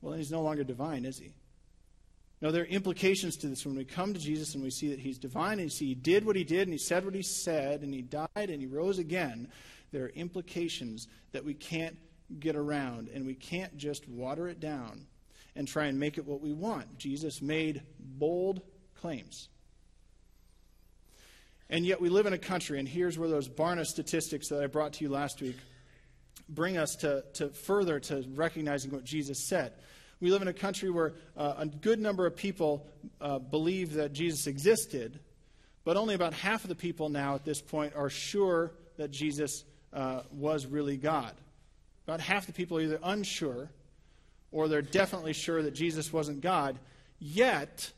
Well, 0.00 0.10
then 0.10 0.18
he's 0.18 0.32
no 0.32 0.42
longer 0.42 0.64
divine, 0.64 1.04
is 1.04 1.18
he? 1.18 1.34
No, 2.40 2.52
there 2.52 2.62
are 2.62 2.66
implications 2.66 3.36
to 3.38 3.48
this. 3.48 3.66
When 3.66 3.74
we 3.74 3.84
come 3.84 4.14
to 4.14 4.20
Jesus 4.20 4.54
and 4.54 4.62
we 4.62 4.70
see 4.70 4.90
that 4.90 5.00
he's 5.00 5.18
divine 5.18 5.58
and 5.58 5.72
see 5.72 5.86
he 5.86 5.94
did 5.94 6.24
what 6.24 6.36
he 6.36 6.44
did 6.44 6.62
and 6.62 6.72
he 6.72 6.78
said 6.78 7.04
what 7.04 7.14
he 7.14 7.22
said 7.22 7.82
and 7.82 7.92
he 7.92 8.02
died 8.02 8.28
and 8.36 8.60
he 8.60 8.66
rose 8.66 8.98
again, 8.98 9.48
there 9.90 10.04
are 10.04 10.10
implications 10.10 11.08
that 11.32 11.44
we 11.44 11.54
can't 11.54 11.96
get 12.38 12.54
around 12.54 13.08
and 13.08 13.26
we 13.26 13.34
can't 13.34 13.76
just 13.76 14.08
water 14.08 14.48
it 14.48 14.60
down 14.60 15.06
and 15.56 15.66
try 15.66 15.86
and 15.86 15.98
make 15.98 16.18
it 16.18 16.26
what 16.26 16.40
we 16.40 16.52
want. 16.52 16.98
Jesus 16.98 17.42
made 17.42 17.82
bold 17.98 18.60
claims. 18.94 19.48
And 21.70 21.84
yet 21.84 22.00
we 22.00 22.08
live 22.08 22.26
in 22.26 22.32
a 22.32 22.38
country, 22.38 22.78
and 22.78 22.88
here's 22.88 23.18
where 23.18 23.28
those 23.28 23.48
Barna 23.48 23.84
statistics 23.84 24.48
that 24.48 24.62
I 24.62 24.66
brought 24.68 24.94
to 24.94 25.04
you 25.04 25.10
last 25.10 25.42
week 25.42 25.56
bring 26.48 26.78
us 26.78 26.96
to, 26.96 27.24
to 27.34 27.50
further 27.50 28.00
to 28.00 28.24
recognizing 28.34 28.90
what 28.90 29.04
Jesus 29.04 29.48
said. 29.48 29.74
We 30.20 30.30
live 30.30 30.42
in 30.42 30.48
a 30.48 30.52
country 30.52 30.90
where 30.90 31.14
uh, 31.36 31.54
a 31.58 31.66
good 31.66 32.00
number 32.00 32.26
of 32.26 32.34
people 32.34 32.86
uh, 33.20 33.38
believe 33.38 33.94
that 33.94 34.12
Jesus 34.12 34.46
existed, 34.46 35.20
but 35.84 35.96
only 35.96 36.14
about 36.14 36.34
half 36.34 36.64
of 36.64 36.68
the 36.68 36.74
people 36.74 37.08
now 37.08 37.34
at 37.36 37.44
this 37.44 37.60
point 37.60 37.94
are 37.94 38.10
sure 38.10 38.72
that 38.96 39.10
Jesus 39.10 39.64
uh, 39.92 40.22
was 40.32 40.66
really 40.66 40.96
God. 40.96 41.34
About 42.06 42.20
half 42.20 42.46
the 42.46 42.52
people 42.52 42.78
are 42.78 42.80
either 42.80 42.98
unsure 43.02 43.70
or 44.50 44.66
they're 44.66 44.82
definitely 44.82 45.32
sure 45.32 45.62
that 45.62 45.74
Jesus 45.74 46.12
wasn't 46.12 46.40
God. 46.40 46.78
Yet, 47.20 47.92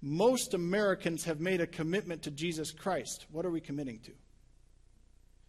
most 0.00 0.54
Americans 0.54 1.24
have 1.24 1.40
made 1.40 1.60
a 1.60 1.66
commitment 1.66 2.22
to 2.22 2.30
Jesus 2.30 2.70
Christ. 2.70 3.26
What 3.30 3.46
are 3.46 3.50
we 3.50 3.60
committing 3.60 3.98
to? 4.00 4.12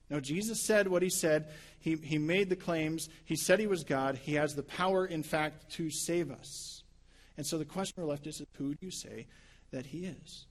No, 0.10 0.20
Jesus 0.20 0.62
said 0.62 0.88
what 0.88 1.02
he 1.02 1.10
said. 1.10 1.50
He, 1.80 1.96
he 1.96 2.18
made 2.18 2.50
the 2.50 2.56
claims. 2.56 3.10
He 3.26 3.36
said 3.36 3.60
he 3.60 3.68
was 3.68 3.84
God. 3.84 4.18
He 4.18 4.36
has 4.36 4.56
the 4.56 4.64
power, 4.64 5.06
in 5.06 5.24
fact, 5.24 5.72
to 5.74 5.90
save 5.90 6.32
us. 6.32 6.84
And 7.38 7.46
so 7.46 7.58
the 7.58 7.66
question 7.66 8.02
we're 8.02 8.10
left 8.10 8.28
is 8.28 8.42
who 8.58 8.76
do 8.76 8.78
you 8.82 8.92
say 8.92 9.28
that 9.72 9.88
he 9.88 10.06
is? 10.06 10.46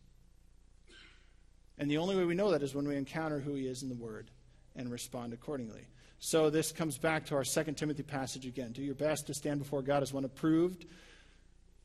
And 1.79 1.91
the 1.91 1.99
only 1.99 2.17
way 2.17 2.25
we 2.25 2.35
know 2.35 2.51
that 2.51 2.63
is 2.63 2.75
when 2.75 2.87
we 2.87 2.97
encounter 2.97 3.41
who 3.41 3.55
he 3.55 3.67
is 3.67 3.83
in 3.83 3.89
the 3.89 3.95
Word 3.95 4.31
and 4.77 4.91
respond 4.91 5.33
accordingly. 5.33 5.87
So 6.19 6.51
this 6.51 6.71
comes 6.71 6.99
back 6.99 7.27
to 7.27 7.35
our 7.35 7.45
Second 7.45 7.77
Timothy 7.77 8.03
passage 8.03 8.47
again. 8.47 8.73
Do 8.73 8.83
your 8.83 8.95
best 8.95 9.27
to 9.27 9.35
stand 9.35 9.59
before 9.59 9.83
God 9.83 10.03
as 10.03 10.13
one 10.13 10.25
approved, 10.25 10.87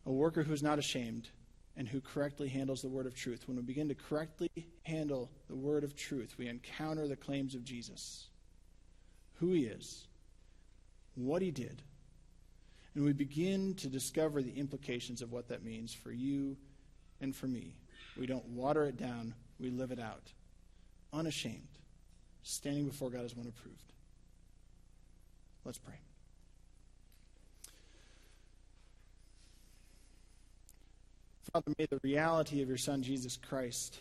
a 0.06 0.12
worker 0.12 0.44
who 0.44 0.54
is 0.54 0.62
not 0.62 0.78
ashamed, 0.78 1.30
and 1.78 1.88
who 1.88 2.02
correctly 2.02 2.50
handles 2.50 2.82
the 2.82 2.90
word 2.90 3.06
of 3.06 3.16
truth. 3.16 3.48
When 3.48 3.56
we 3.56 3.64
begin 3.64 3.88
to 3.90 3.96
correctly 3.96 4.50
handle 4.84 5.30
the 5.48 5.56
word 5.56 5.84
of 5.84 5.96
truth, 5.96 6.36
we 6.38 6.48
encounter 6.48 7.08
the 7.08 7.16
claims 7.16 7.54
of 7.56 7.64
Jesus 7.64 8.28
who 9.40 9.54
he 9.54 9.66
is, 9.66 10.08
what 11.14 11.44
he 11.44 11.52
did, 11.52 11.84
and 12.96 13.06
we 13.06 13.14
begin 13.14 13.76
to 13.76 13.88
discover 13.88 14.42
the 14.42 14.58
implications 14.58 15.22
of 15.22 15.32
what 15.32 15.50
that 15.50 15.64
means 15.64 15.94
for 15.94 16.12
you 16.12 16.58
and 17.22 17.36
for 17.36 17.46
me. 17.46 17.76
We 18.20 18.26
don't 18.26 18.46
water 18.48 18.86
it 18.86 18.98
down, 18.98 19.36
we 19.60 19.70
live 19.70 19.92
it 19.92 20.00
out, 20.00 20.32
unashamed, 21.14 21.68
standing 22.42 22.88
before 22.88 23.12
God 23.12 23.24
as 23.24 23.36
one 23.36 23.48
approved. 23.48 23.94
Let's 25.64 25.78
pray. 25.78 26.00
Father, 31.52 31.74
may 31.78 31.86
the 31.86 32.00
reality 32.04 32.62
of 32.62 32.68
your 32.68 32.78
Son, 32.78 33.04
Jesus 33.04 33.38
Christ, 33.38 34.00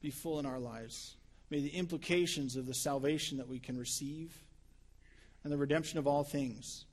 be 0.00 0.10
full 0.10 0.38
in 0.38 0.46
our 0.46 0.58
lives. 0.58 1.16
May 1.50 1.60
the 1.60 1.76
implications 1.76 2.56
of 2.56 2.66
the 2.66 2.74
salvation 2.74 3.38
that 3.38 3.48
we 3.48 3.58
can 3.58 3.78
receive 3.78 4.32
and 5.42 5.52
the 5.52 5.56
redemption 5.56 5.98
of 5.98 6.06
all 6.06 6.24
things 6.24 6.84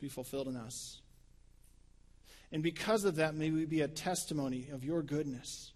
be 0.00 0.08
fulfilled 0.08 0.48
in 0.48 0.56
us. 0.56 1.00
And 2.52 2.62
because 2.62 3.04
of 3.04 3.16
that, 3.16 3.34
may 3.34 3.50
we 3.50 3.64
be 3.64 3.80
a 3.80 3.88
testimony 3.88 4.68
of 4.72 4.84
your 4.84 5.02
goodness 5.02 5.72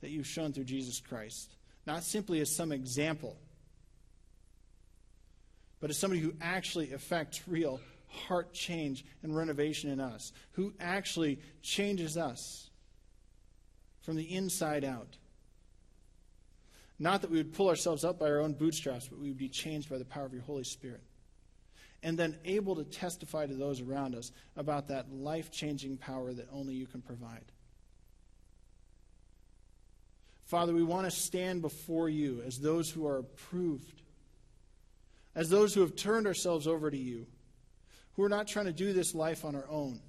that 0.00 0.10
you've 0.10 0.26
shown 0.26 0.52
through 0.52 0.64
Jesus 0.64 1.00
Christ, 1.00 1.54
not 1.86 2.04
simply 2.04 2.40
as 2.40 2.54
some 2.54 2.72
example, 2.72 3.36
but 5.80 5.90
as 5.90 5.98
somebody 5.98 6.20
who 6.20 6.34
actually 6.40 6.92
affects 6.92 7.46
real 7.48 7.80
heart 8.08 8.52
change 8.52 9.04
and 9.22 9.36
renovation 9.36 9.90
in 9.90 10.00
us, 10.00 10.32
who 10.52 10.72
actually 10.80 11.38
changes 11.62 12.16
us 12.16 12.70
from 14.00 14.16
the 14.16 14.34
inside 14.34 14.84
out. 14.84 15.16
Not 16.98 17.22
that 17.22 17.30
we 17.30 17.36
would 17.36 17.52
pull 17.52 17.68
ourselves 17.68 18.04
up 18.04 18.18
by 18.18 18.26
our 18.26 18.40
own 18.40 18.54
bootstraps, 18.54 19.06
but 19.06 19.18
we 19.18 19.28
would 19.28 19.38
be 19.38 19.48
changed 19.48 19.88
by 19.88 19.98
the 19.98 20.04
power 20.04 20.26
of 20.26 20.32
your 20.32 20.42
Holy 20.42 20.64
Spirit. 20.64 21.02
And 22.02 22.18
then 22.18 22.38
able 22.44 22.76
to 22.76 22.84
testify 22.84 23.46
to 23.46 23.54
those 23.54 23.80
around 23.80 24.14
us 24.14 24.32
about 24.56 24.88
that 24.88 25.12
life 25.12 25.50
changing 25.50 25.96
power 25.96 26.32
that 26.32 26.48
only 26.52 26.74
you 26.74 26.86
can 26.86 27.02
provide. 27.02 27.44
Father, 30.44 30.72
we 30.72 30.82
want 30.82 31.04
to 31.04 31.10
stand 31.10 31.60
before 31.60 32.08
you 32.08 32.42
as 32.46 32.58
those 32.58 32.90
who 32.90 33.06
are 33.06 33.18
approved, 33.18 34.00
as 35.34 35.50
those 35.50 35.74
who 35.74 35.82
have 35.82 35.94
turned 35.94 36.26
ourselves 36.26 36.66
over 36.66 36.90
to 36.90 36.96
you 36.96 37.26
who 38.18 38.24
are 38.24 38.28
not 38.28 38.48
trying 38.48 38.66
to 38.66 38.72
do 38.72 38.92
this 38.92 39.14
life 39.14 39.44
on 39.44 39.54
our 39.54 39.68
own, 39.70 40.00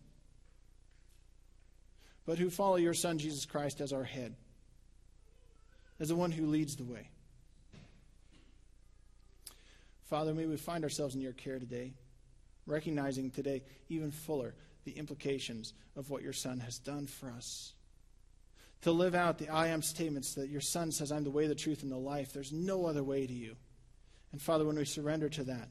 but 2.25 2.39
who 2.39 2.49
follow 2.49 2.77
your 2.77 2.95
Son, 2.95 3.19
Jesus 3.19 3.45
Christ, 3.45 3.81
as 3.81 3.93
our 3.93 4.03
head, 4.03 4.35
as 5.99 6.09
the 6.09 6.15
one 6.15 6.31
who 6.31 6.47
leads 6.47 6.75
the 6.75 6.83
way. 6.83 7.07
Father, 10.05 10.33
may 10.33 10.47
we 10.47 10.57
find 10.57 10.83
ourselves 10.83 11.13
in 11.13 11.21
your 11.21 11.33
care 11.33 11.59
today, 11.59 11.93
recognizing 12.65 13.29
today 13.29 13.61
even 13.89 14.09
fuller 14.09 14.55
the 14.85 14.93
implications 14.93 15.73
of 15.95 16.09
what 16.09 16.23
your 16.23 16.33
Son 16.33 16.59
has 16.61 16.79
done 16.79 17.05
for 17.05 17.29
us. 17.29 17.73
To 18.81 18.91
live 18.91 19.13
out 19.13 19.37
the 19.37 19.49
I 19.49 19.67
am 19.67 19.83
statements 19.83 20.33
that 20.33 20.49
your 20.49 20.61
Son 20.61 20.91
says, 20.91 21.11
I'm 21.11 21.25
the 21.25 21.29
way, 21.29 21.45
the 21.45 21.53
truth, 21.53 21.83
and 21.83 21.91
the 21.91 21.97
life. 21.97 22.33
There's 22.33 22.51
no 22.51 22.87
other 22.87 23.03
way 23.03 23.27
to 23.27 23.33
you. 23.33 23.55
And 24.31 24.41
Father, 24.41 24.65
when 24.65 24.77
we 24.77 24.85
surrender 24.85 25.29
to 25.29 25.43
that, 25.43 25.69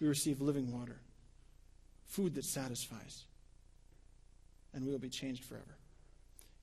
we 0.00 0.08
receive 0.08 0.40
living 0.40 0.72
water 0.72 1.00
food 2.10 2.34
that 2.34 2.44
satisfies. 2.44 3.24
And 4.74 4.84
we 4.84 4.90
will 4.90 4.98
be 4.98 5.08
changed 5.08 5.44
forever. 5.44 5.78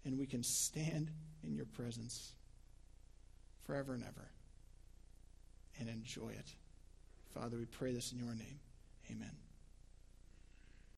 And 0.05 0.17
we 0.17 0.25
can 0.25 0.43
stand 0.43 1.09
in 1.43 1.55
your 1.55 1.65
presence 1.65 2.33
forever 3.65 3.93
and 3.93 4.03
ever 4.03 4.29
and 5.79 5.89
enjoy 5.89 6.29
it. 6.29 6.53
Father, 7.33 7.57
we 7.57 7.65
pray 7.65 7.93
this 7.93 8.11
in 8.11 8.19
your 8.19 8.35
name. 8.35 8.59
Amen. 9.11 9.46